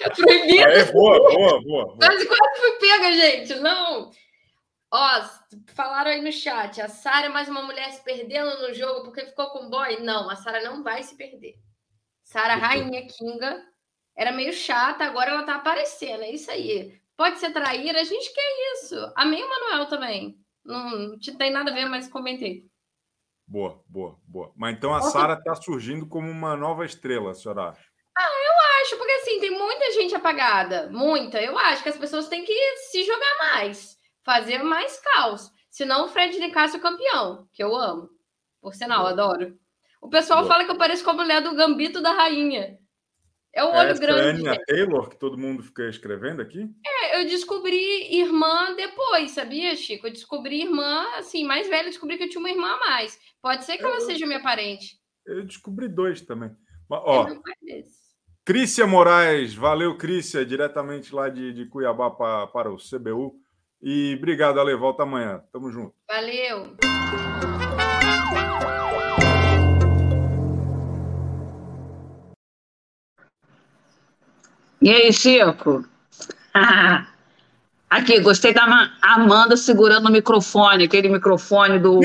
[0.00, 0.62] É proibido.
[0.62, 1.96] É, boa, boa, boa.
[1.96, 3.54] Quase, quase fui pega, gente.
[3.56, 4.10] Não.
[4.90, 5.22] Ó,
[5.74, 9.26] falaram aí no chat, a Sara é mais uma mulher se perdendo no jogo porque
[9.26, 10.00] ficou com boy.
[10.00, 11.54] Não, a Sara não vai se perder.
[12.22, 13.62] Sara, rainha Kinga,
[14.16, 16.22] era meio chata, agora ela tá aparecendo.
[16.22, 17.00] É isso aí.
[17.16, 19.12] Pode ser traíra, a gente quer isso.
[19.16, 20.38] Amei o Manuel também.
[20.64, 22.64] Não, não tem nada a ver, mas comentei.
[23.46, 24.52] Boa, boa, boa.
[24.56, 27.84] Mas então a Sara está surgindo como uma nova estrela, a senhora acha?
[28.16, 30.88] Ah, eu acho, porque assim, tem muita gente apagada.
[30.90, 31.40] Muita.
[31.42, 35.50] Eu acho que as pessoas têm que se jogar mais, fazer mais caos.
[35.70, 38.08] Senão o Fred Nicásio é campeão, que eu amo.
[38.60, 39.58] Por sinal, adoro.
[40.00, 40.52] O pessoal boa.
[40.52, 42.78] fala que eu pareço com a mulher do Gambito da Rainha.
[43.52, 44.46] É o olho Essa grande.
[44.46, 46.68] É a Taylor, que todo mundo fica escrevendo aqui?
[46.84, 50.08] É, eu descobri irmã depois, sabia, Chico?
[50.08, 53.18] Eu descobri irmã, assim, mais velha, descobri que eu tinha uma irmã a mais.
[53.44, 54.98] Pode ser que eu, ela seja minha parente.
[55.26, 56.50] Eu descobri dois também.
[56.88, 57.26] Mas, ó,
[58.42, 63.34] Crícia Moraes, valeu, Crícia, diretamente lá de, de Cuiabá pra, para o CBU.
[63.82, 65.44] E obrigado, Ale, volta amanhã.
[65.52, 65.92] Tamo junto.
[66.08, 66.74] Valeu.
[74.80, 75.84] E aí, Chico?
[77.90, 82.00] Aqui, gostei da Amanda segurando o microfone, aquele microfone do.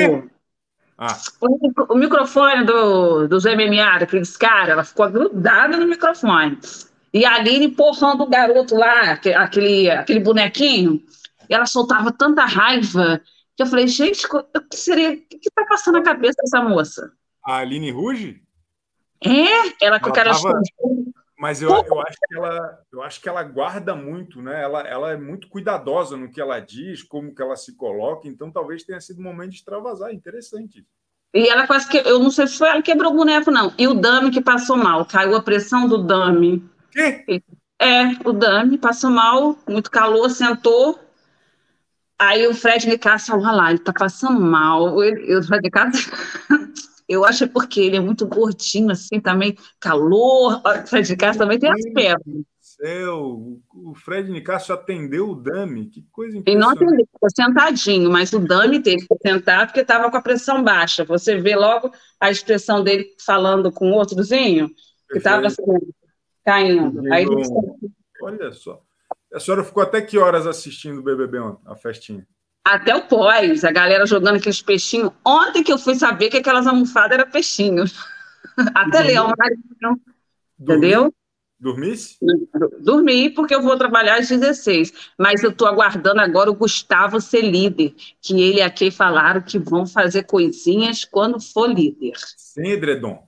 [1.01, 1.17] Ah.
[1.39, 6.59] O, o, microfone do, dos MMA, daqueles caras, ela ficou grudada no microfone.
[7.13, 11.01] E a Aline empurrando o garoto lá, aquele, aquele bonequinho,
[11.49, 13.21] e ela soltava tanta raiva
[13.55, 15.11] que eu falei, gente, o que seria.
[15.11, 17.11] O que está passando na cabeça dessa moça?
[17.45, 18.41] A Aline Ruge?
[19.23, 20.41] É, ela com aquelas.
[20.41, 20.61] Tava...
[21.39, 24.61] Mas eu, eu, acho que ela, eu acho que ela guarda muito, né?
[24.61, 28.51] Ela, ela é muito cuidadosa no que ela diz, como que ela se coloca, então
[28.51, 30.13] talvez tenha sido um momento de extravasar.
[30.13, 30.85] Interessante.
[31.33, 31.97] E ela quase que.
[31.97, 33.73] Eu não sei se foi ela que quebrou o boneco, não.
[33.77, 35.05] E o Dami que passou mal.
[35.05, 36.61] Caiu a pressão do Dami.
[36.91, 37.41] Quê?
[37.79, 40.99] É, o Dami passou mal, muito calor, sentou.
[42.19, 45.01] Aí o Fred Nicasso falou: lá, ele tá passando mal.
[45.01, 46.11] Ele, o Fred Nicasso.
[47.09, 50.61] Eu acho é porque ele é muito gordinho, assim, também, calor.
[50.63, 52.45] O Fred Nicasso também tem as pernas.
[52.59, 58.31] Céu, o Fred Nicasso atendeu o Dami, que coisa Ele não atendeu, ficou sentadinho, mas
[58.31, 61.03] o Dami teve que sentar porque estava com a pressão baixa.
[61.03, 64.69] Você vê logo a expressão dele falando com o outrozinho,
[65.11, 65.63] que estava assim,
[66.45, 67.11] caindo.
[67.11, 67.25] Aí.
[68.21, 68.81] Olha só.
[69.33, 72.25] A senhora ficou até que horas assistindo o BBB ontem, a festinha?
[72.69, 75.11] Até o pós, a galera jogando aqueles peixinhos.
[75.25, 77.95] Ontem que eu fui saber que aquelas almofadas eram peixinhos.
[78.75, 79.33] Até Leão,
[80.59, 81.11] entendeu?
[81.59, 82.17] Dormisse?
[82.79, 85.11] Dormi, porque eu vou trabalhar às 16.
[85.17, 87.95] Mas eu estou aguardando agora o Gustavo ser líder.
[88.21, 92.13] Que ele aqui falaram que vão fazer coisinhas quando for líder.
[92.37, 93.27] Sem edredom?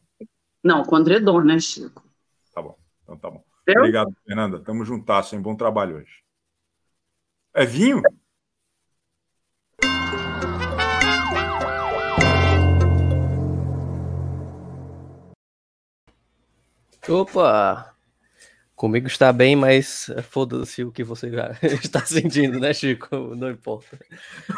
[0.63, 2.07] Não, com edredom, né, Chico?
[2.53, 2.77] Tá bom.
[3.03, 3.43] Então tá bom.
[3.65, 3.79] Eu?
[3.79, 4.59] Obrigado, Fernanda.
[4.59, 5.41] Tamo juntasso, hein?
[5.41, 6.21] Bom trabalho hoje.
[7.53, 8.01] É vinho?
[17.07, 17.95] Opa!
[18.75, 23.35] Comigo está bem, mas foda-se o que você já está sentindo, né, Chico?
[23.35, 23.99] Não importa.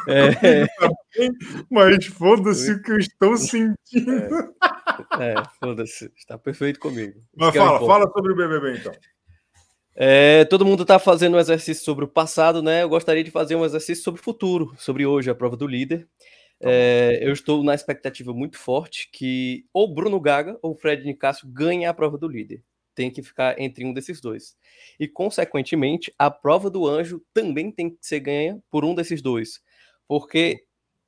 [0.07, 0.65] É...
[1.69, 4.53] mas foda-se o que eu estou sentindo.
[5.19, 6.09] É, é foda-se.
[6.15, 7.21] Está perfeito comigo.
[7.35, 8.93] Mas é fala, fala sobre o BBB então.
[9.95, 12.83] É, todo mundo está fazendo um exercício sobre o passado, né?
[12.83, 16.07] Eu gostaria de fazer um exercício sobre o futuro, sobre hoje, a prova do líder.
[16.63, 21.45] Tá é, eu estou na expectativa muito forte que ou Bruno Gaga ou Fred Nicásio
[21.45, 22.63] ganhem a prova do líder.
[22.95, 24.55] Tem que ficar entre um desses dois.
[24.97, 29.61] E, consequentemente, a prova do anjo também tem que ser ganha por um desses dois.
[30.07, 30.63] Porque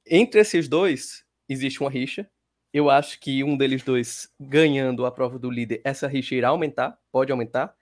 [0.05, 2.29] entre esses dois existe uma rixa.
[2.73, 6.99] Eu acho que um deles dois ganhando a prova do líder, essa rixa irá aumentar,
[7.13, 7.73] pode aumentar.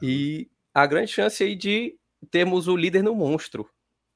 [0.00, 1.98] E a grande chance aí de
[2.30, 3.68] termos o líder no monstro,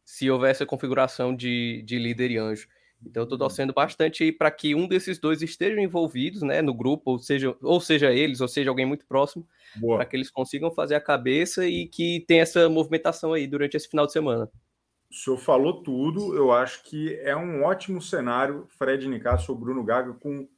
[0.04, 2.68] se houver essa configuração de, de líder e anjo.
[3.04, 7.12] Então, eu estou torcendo bastante para que um desses dois estejam envolvidos né, no grupo,
[7.12, 9.46] ou seja, ou seja eles, ou seja alguém muito próximo,
[9.80, 13.88] para que eles consigam fazer a cabeça e que tenha essa movimentação aí durante esse
[13.88, 14.48] final de semana.
[15.10, 19.84] O senhor falou tudo, eu acho que é um ótimo cenário Fred Nicasso ou Bruno
[19.84, 20.48] Gaga com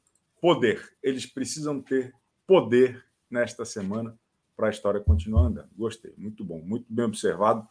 [0.40, 0.80] poder.
[1.02, 2.14] Eles precisam ter
[2.46, 4.16] poder nesta semana
[4.56, 5.70] para a história continuar andando.
[5.76, 7.66] Gostei, muito bom, muito bem observado.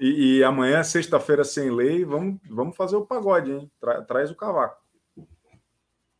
[0.00, 3.70] E, e amanhã, sexta-feira sem lei, vamos, vamos fazer o pagode, hein?
[3.80, 4.80] Tra, traz o cavaco.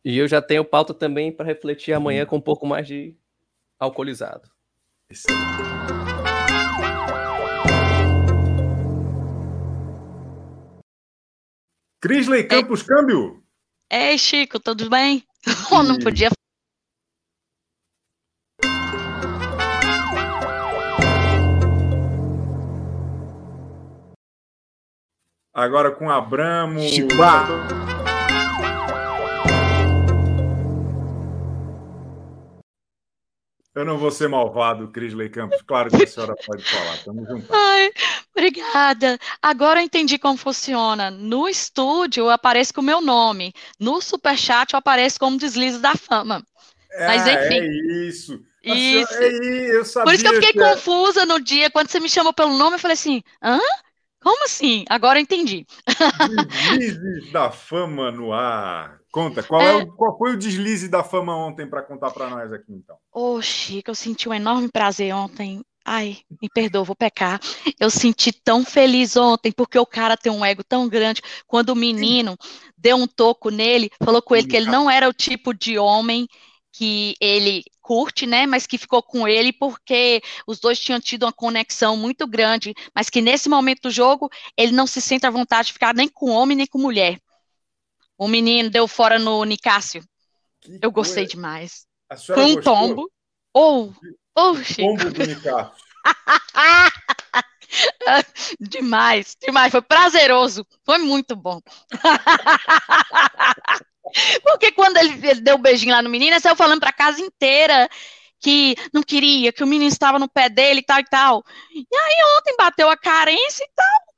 [0.03, 3.15] E eu já tenho pauta também para refletir amanhã com um pouco mais de
[3.77, 4.49] alcoolizado.
[12.01, 12.87] Crisley Campos, Ei.
[12.87, 13.43] câmbio.
[13.91, 15.23] Ei, Chico, tudo bem?
[15.71, 16.29] Eu não podia
[25.59, 26.79] Agora com Abramo.
[26.79, 27.45] Chibá.
[33.75, 35.61] Eu não vou ser malvado, Crisley Campos.
[35.63, 36.97] Claro que a senhora pode falar.
[37.03, 37.53] Tamo junto.
[37.53, 37.91] Ai,
[38.33, 39.19] obrigada.
[39.41, 41.11] Agora eu entendi como funciona.
[41.11, 43.53] No estúdio eu apareço com o meu nome.
[43.77, 46.41] No superchat eu apareço como deslize da fama.
[46.93, 47.59] É, Mas enfim.
[47.59, 48.41] É isso.
[48.63, 49.13] Isso.
[49.13, 51.69] Senhora, é, eu sabia Por isso que eu fiquei que confusa no dia.
[51.69, 53.59] Quando você me chamou pelo nome, eu falei assim: hã?
[54.21, 54.85] Como assim?
[54.89, 55.65] Agora eu entendi.
[56.77, 58.99] Deslizes da fama no ar.
[59.11, 59.71] Conta, qual, é...
[59.71, 62.95] é o, qual foi o deslize da fama ontem para contar para nós aqui, então?
[63.11, 65.63] Ô, oh, Chico, eu senti um enorme prazer ontem.
[65.83, 67.39] Ai, me perdoa, vou pecar.
[67.79, 71.21] Eu senti tão feliz ontem, porque o cara tem um ego tão grande.
[71.47, 72.37] Quando o menino
[72.77, 76.27] deu um toco nele, falou com ele que ele não era o tipo de homem
[76.71, 81.33] que ele curte, né, mas que ficou com ele porque os dois tinham tido uma
[81.33, 85.69] conexão muito grande, mas que nesse momento do jogo ele não se sente à vontade
[85.69, 87.19] de ficar nem com homem nem com mulher.
[88.15, 90.03] O menino deu fora no Nicásio.
[90.61, 91.35] Que Eu gostei coisa.
[91.35, 91.87] demais.
[92.27, 92.75] Foi um gostou?
[92.75, 93.11] tombo.
[93.51, 93.91] Ou,
[94.35, 95.71] oh, oh, Tombo do Nicásio.
[98.59, 99.71] demais, demais.
[99.71, 100.63] Foi prazeroso.
[100.85, 101.59] Foi muito bom.
[104.43, 107.21] Porque quando ele, ele deu um beijinho lá no menino, saiu falando para a casa
[107.21, 107.89] inteira
[108.39, 111.43] que não queria, que o menino estava no pé dele e tal e tal.
[111.73, 114.09] E aí ontem bateu a carência e tal.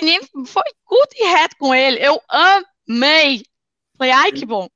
[0.00, 1.98] O menino foi curto e reto com ele.
[2.00, 3.42] Eu amei.
[3.96, 4.68] Falei, ai, que bom.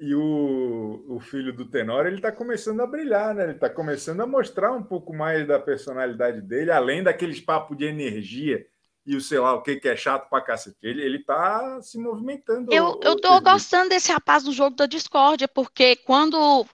[0.00, 3.44] E o, o filho do Tenor, ele está começando a brilhar, né?
[3.44, 7.84] Ele está começando a mostrar um pouco mais da personalidade dele, além daqueles papos de
[7.84, 8.66] energia
[9.04, 10.78] e o sei lá o que, que é chato pra cacete.
[10.82, 12.72] Ele, ele tá se movimentando.
[12.72, 16.66] Eu, eu tô gostando desse rapaz no jogo da discórdia, porque quando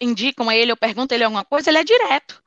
[0.00, 2.42] indicam a ele, eu pergunto ele alguma coisa, ele é direto.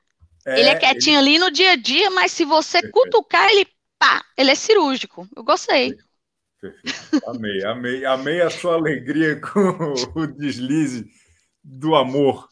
[0.46, 1.30] É, ele é quietinho ele...
[1.30, 3.68] ali no dia a dia, mas se você cutucar, ele
[3.98, 5.28] pá, ele é cirúrgico.
[5.36, 5.96] Eu gostei.
[6.60, 7.30] Perfeito.
[7.30, 11.10] Amei, amei, amei a sua alegria com o deslize
[11.64, 12.50] do amor.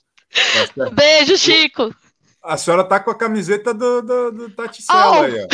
[0.76, 1.94] Tá Beijo, Chico.
[2.42, 5.24] A senhora tá com a camiseta do, do, do Taticela oh.
[5.24, 5.48] aí, ó.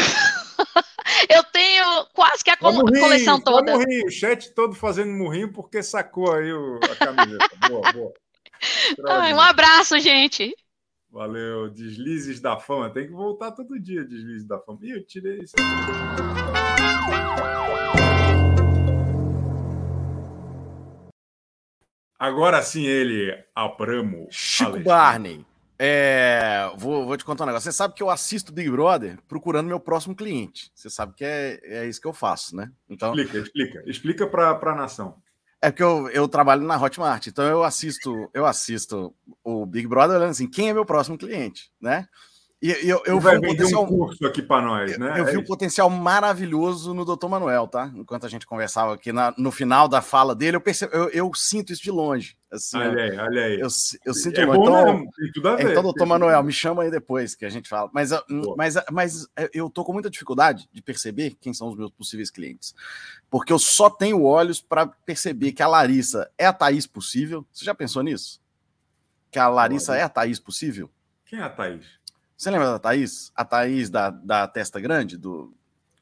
[1.30, 3.78] Eu tenho quase que a murrinho, coleção toda.
[3.78, 7.49] Murrinho, o chat todo fazendo murrinho porque sacou aí o, a camiseta.
[7.69, 8.13] boa, boa.
[9.07, 10.55] Ai, um abraço, gente.
[11.09, 11.69] Valeu.
[11.69, 12.89] Deslizes da fama.
[12.89, 14.80] Tem que voltar todo dia, deslizes da fama.
[14.82, 15.65] Ih, eu tirei isso aqui.
[22.17, 24.28] Agora sim ele, Abramo.
[24.32, 24.84] Chico Alexandre.
[24.84, 25.45] Barney.
[25.78, 27.69] É, vou, vou, te contar um negócio.
[27.69, 30.71] Você sabe que eu assisto Big Brother procurando meu próximo cliente.
[30.73, 32.71] Você sabe que é, é isso que eu faço, né?
[32.89, 33.83] Então, explica, explica.
[33.89, 35.21] Explica para a nação.
[35.62, 40.17] É porque eu, eu trabalho na Hotmart, então eu assisto, eu assisto o Big Brother
[40.17, 42.08] olhando assim, quem é meu próximo cliente, né?
[42.66, 45.12] E, eu, eu vai um potencial, um curso aqui para nós, né?
[45.12, 45.39] Eu, eu é vi isso.
[45.42, 47.28] um potencial maravilhoso no Dr.
[47.28, 47.92] Manuel, tá?
[47.93, 51.32] Enquanto a gente conversava aqui, na, no final da fala dele, eu, percebo, eu, eu
[51.36, 52.36] sinto isso de longe.
[52.51, 53.59] Assim, olha aí, olha aí.
[53.59, 53.67] Eu,
[54.04, 54.62] eu sinto é longe.
[54.63, 57.87] Então, tudo ver, então, doutor Manuel, me chama aí depois que a gente fala.
[57.93, 58.09] Mas,
[58.58, 62.74] mas, mas eu tô com muita dificuldade de perceber quem são os meus possíveis clientes.
[63.29, 67.46] Porque eu só tenho olhos para perceber que a Larissa é a Thaís possível.
[67.54, 68.42] Você já pensou nisso?
[69.29, 70.89] Que a Larissa é a Thaís possível?
[71.25, 71.86] Quem é a Thaís?
[72.37, 73.32] Você lembra da Thaís?
[73.36, 75.17] A Thaís da, da testa grande?
[75.17, 75.53] Do,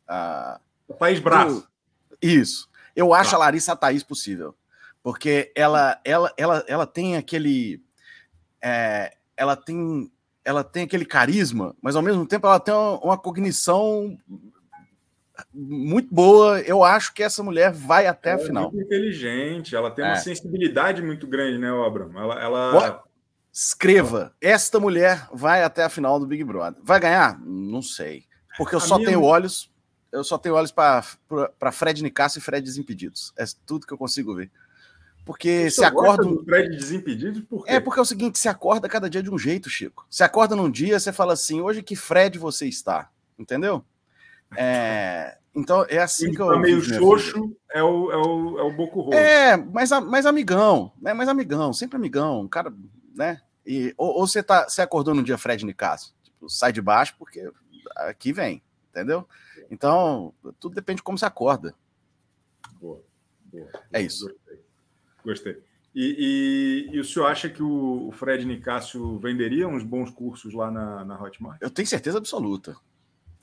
[0.08, 1.62] a, o Thaís Braço.
[1.62, 2.70] Do, isso.
[2.96, 4.56] Eu acho a Larissa a Thaís possível.
[5.02, 7.82] Porque ela, ela, ela, ela tem aquele.
[8.62, 10.12] É, ela tem.
[10.46, 14.18] Ela tem aquele carisma, mas ao mesmo tempo ela tem uma, uma cognição
[15.54, 16.60] muito boa.
[16.62, 18.64] Eu acho que essa mulher vai até ela a final.
[18.64, 20.18] É muito inteligente, ela tem uma é.
[20.18, 22.12] sensibilidade muito grande, né, Abraham?
[22.18, 23.04] Ela, ela,
[23.54, 26.82] Escreva, esta mulher vai até a final do Big Brother.
[26.84, 27.40] Vai ganhar?
[27.40, 28.26] Não sei.
[28.58, 29.10] Porque eu a só minha...
[29.10, 29.72] tenho olhos,
[30.12, 33.32] eu só tenho olhos para Fred Nicasso e Fred Desimpedidos.
[33.38, 34.50] É tudo que eu consigo ver.
[35.24, 36.24] Porque se acorda.
[36.24, 37.74] Do Fred Desimpedidos, por quê?
[37.74, 40.06] É porque é o seguinte: se acorda cada dia de um jeito, Chico.
[40.10, 43.12] Se acorda num dia, você fala assim: hoje que Fred você está?
[43.38, 43.86] Entendeu?
[44.58, 46.48] É, então é assim Ele que eu.
[46.48, 49.18] Tá meio xoxo, é o, é, o, é o Boco Roxo.
[49.18, 51.14] É, mas, mas amigão, né?
[51.14, 52.42] Mas amigão, sempre amigão.
[52.42, 52.74] Um cara
[53.14, 53.42] né?
[53.66, 56.16] E, ou, ou, você, tá, você acordou no dia Fred Nicasso?
[56.24, 57.50] Tipo, sai de baixo porque
[57.96, 59.28] aqui vem, entendeu?
[59.70, 61.74] Então, tudo depende de como você acorda.
[62.80, 63.02] Boa.
[63.46, 63.70] boa.
[63.92, 64.28] É isso.
[64.28, 64.60] Gostei.
[65.24, 65.64] Gostei.
[65.96, 70.72] E, e, e, o senhor acha que o Fred Nicásio venderia uns bons cursos lá
[70.72, 71.60] na, na Hotmart?
[71.62, 72.76] Eu tenho certeza absoluta.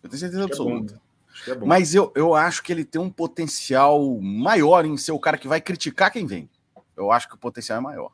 [0.03, 1.01] Eu tenho certeza acho absoluta.
[1.47, 5.13] É bom, é Mas eu, eu acho que ele tem um potencial maior em ser
[5.13, 6.51] o cara que vai criticar quem vem.
[6.97, 8.13] Eu acho que o potencial é maior.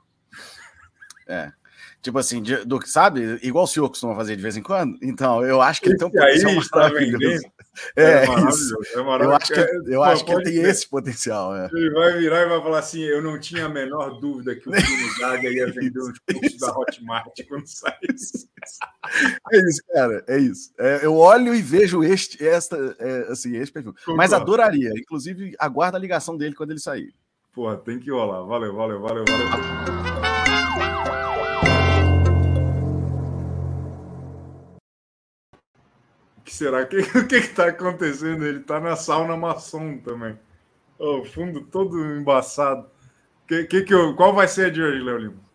[1.27, 1.53] É.
[2.07, 3.39] Tipo assim, de, do, sabe?
[3.43, 4.97] Igual o senhor costuma fazer de vez em quando.
[5.03, 7.45] Então, eu acho que ele tem um potencial maravilhoso.
[7.97, 8.77] É, é, é isso.
[8.95, 11.57] É eu acho que, eu acho que ele tem esse potencial.
[11.57, 11.69] É.
[11.73, 14.71] Ele vai virar e vai falar assim: eu não tinha a menor dúvida que o
[14.73, 18.49] Bruno Gaga ia vender os cursos da Hotmart quando saísse.
[19.53, 20.25] É isso, cara.
[20.29, 20.73] É isso.
[20.79, 23.93] É, eu olho e vejo este, esta, é, assim, este perfil.
[23.93, 24.17] Concordo.
[24.17, 24.93] Mas adoraria.
[24.97, 27.13] Inclusive, aguarda a ligação dele quando ele sair.
[27.53, 28.43] Porra, tem que rolar.
[28.45, 30.06] Valeu, valeu, valeu, valeu.
[36.47, 36.83] Que será?
[36.83, 38.47] O que, o que está acontecendo?
[38.47, 40.39] Ele está na sauna maçom também.
[40.99, 42.89] O fundo todo embaçado.
[43.47, 45.47] Que, que, que eu, qual vai ser a de hoje, Léo Lima?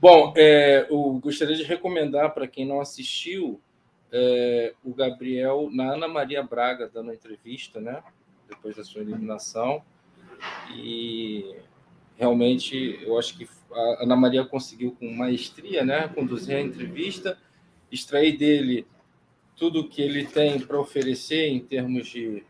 [0.00, 3.60] Bom, é, eu gostaria de recomendar para quem não assistiu
[4.12, 8.02] é, o Gabriel na Ana Maria Braga dando entrevista, né?
[8.48, 9.82] Depois da sua eliminação.
[10.74, 11.54] E
[12.16, 16.08] realmente eu acho que a Ana Maria conseguiu com maestria, né?
[16.08, 17.36] Conduzir a entrevista
[17.90, 18.86] extrair dele
[19.56, 22.42] tudo que ele tem para oferecer em termos de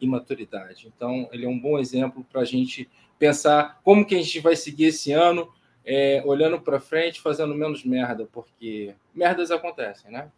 [0.00, 0.90] imaturidade.
[0.94, 2.88] Então, ele é um bom exemplo para a gente
[3.18, 5.52] pensar como que a gente vai seguir esse ano,
[5.84, 10.30] é, olhando para frente, fazendo menos merda, porque merdas acontecem, né?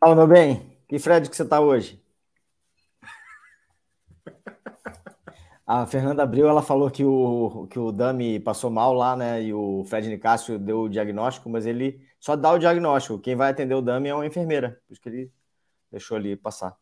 [0.00, 0.62] Fala, meu bem.
[0.88, 2.00] Que Fred que você está hoje?
[5.68, 9.42] A Fernanda Abreu, ela falou que o, que o Dami passou mal lá, né?
[9.42, 13.18] E o Fred Nicásio deu o diagnóstico, mas ele só dá o diagnóstico.
[13.18, 15.30] Quem vai atender o Dami é uma enfermeira, por isso que ele
[15.92, 16.74] deixou ali passar.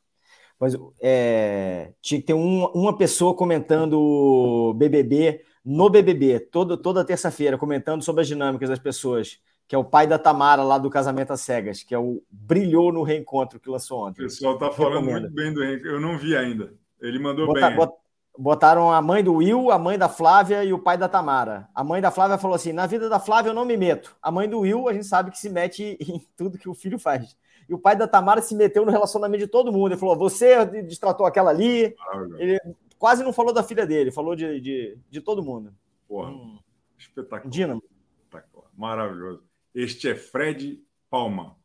[0.56, 7.58] Mas é, tinha que ter um, uma pessoa comentando BBB no BBB, todo, toda terça-feira,
[7.58, 11.32] comentando sobre as dinâmicas das pessoas, que é o pai da Tamara lá do Casamento
[11.32, 14.22] às Cegas, que é o brilhou no reencontro que lançou ontem.
[14.22, 15.90] O pessoal tá falando muito bem do reencontro.
[15.90, 16.72] Eu não vi ainda.
[17.00, 17.76] Ele mandou bota, bem.
[17.76, 18.05] Bota,
[18.38, 21.68] Botaram a mãe do Will, a mãe da Flávia e o pai da Tamara.
[21.74, 24.16] A mãe da Flávia falou assim: na vida da Flávia eu não me meto.
[24.22, 26.98] A mãe do Will, a gente sabe que se mete em tudo que o filho
[26.98, 27.36] faz.
[27.68, 29.92] E o pai da Tamara se meteu no relacionamento de todo mundo.
[29.92, 31.94] Ele falou: você destratou aquela ali.
[32.38, 32.60] Ele
[32.98, 35.72] quase não falou da filha dele, falou de, de, de todo mundo.
[36.08, 36.58] Porra, hum.
[36.98, 37.50] espetacular.
[37.50, 37.82] Dínamo.
[38.24, 38.70] Espetacular.
[38.76, 39.42] Maravilhoso.
[39.74, 41.56] Este é Fred Palma,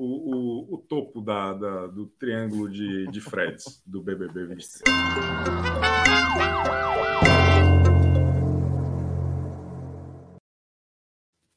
[0.00, 4.82] o, o, o topo da, da, do triângulo de, de Freds do BBB 23.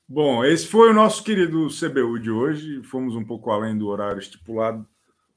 [0.06, 2.84] Bom, esse foi o nosso querido CBU de hoje.
[2.84, 4.86] Fomos um pouco além do horário estipulado,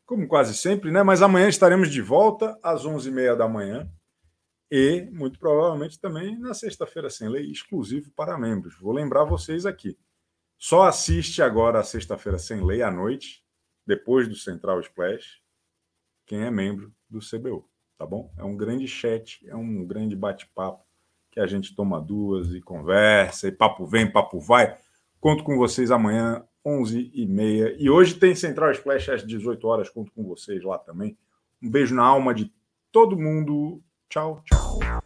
[0.05, 1.05] como quase sempre, né?
[1.05, 3.89] Mas amanhã estaremos de volta às 11h30 da manhã
[4.69, 8.77] e, muito provavelmente, também na sexta-feira sem lei, exclusivo para membros.
[8.81, 9.97] Vou lembrar vocês aqui.
[10.59, 13.45] Só assiste agora a sexta-feira sem lei à noite,
[13.87, 15.41] depois do Central Splash,
[16.27, 18.33] quem é membro do CBU, tá bom?
[18.37, 20.85] É um grande chat, é um grande bate-papo
[21.31, 24.77] que a gente toma duas e conversa, e papo vem, papo vai.
[25.21, 27.77] Conto com vocês amanhã, 11h30.
[27.79, 31.17] E hoje tem Central Splash às 18 horas, conto com vocês lá também.
[31.63, 32.53] Um beijo na alma de
[32.91, 33.83] todo mundo.
[34.09, 35.06] Tchau, tchau.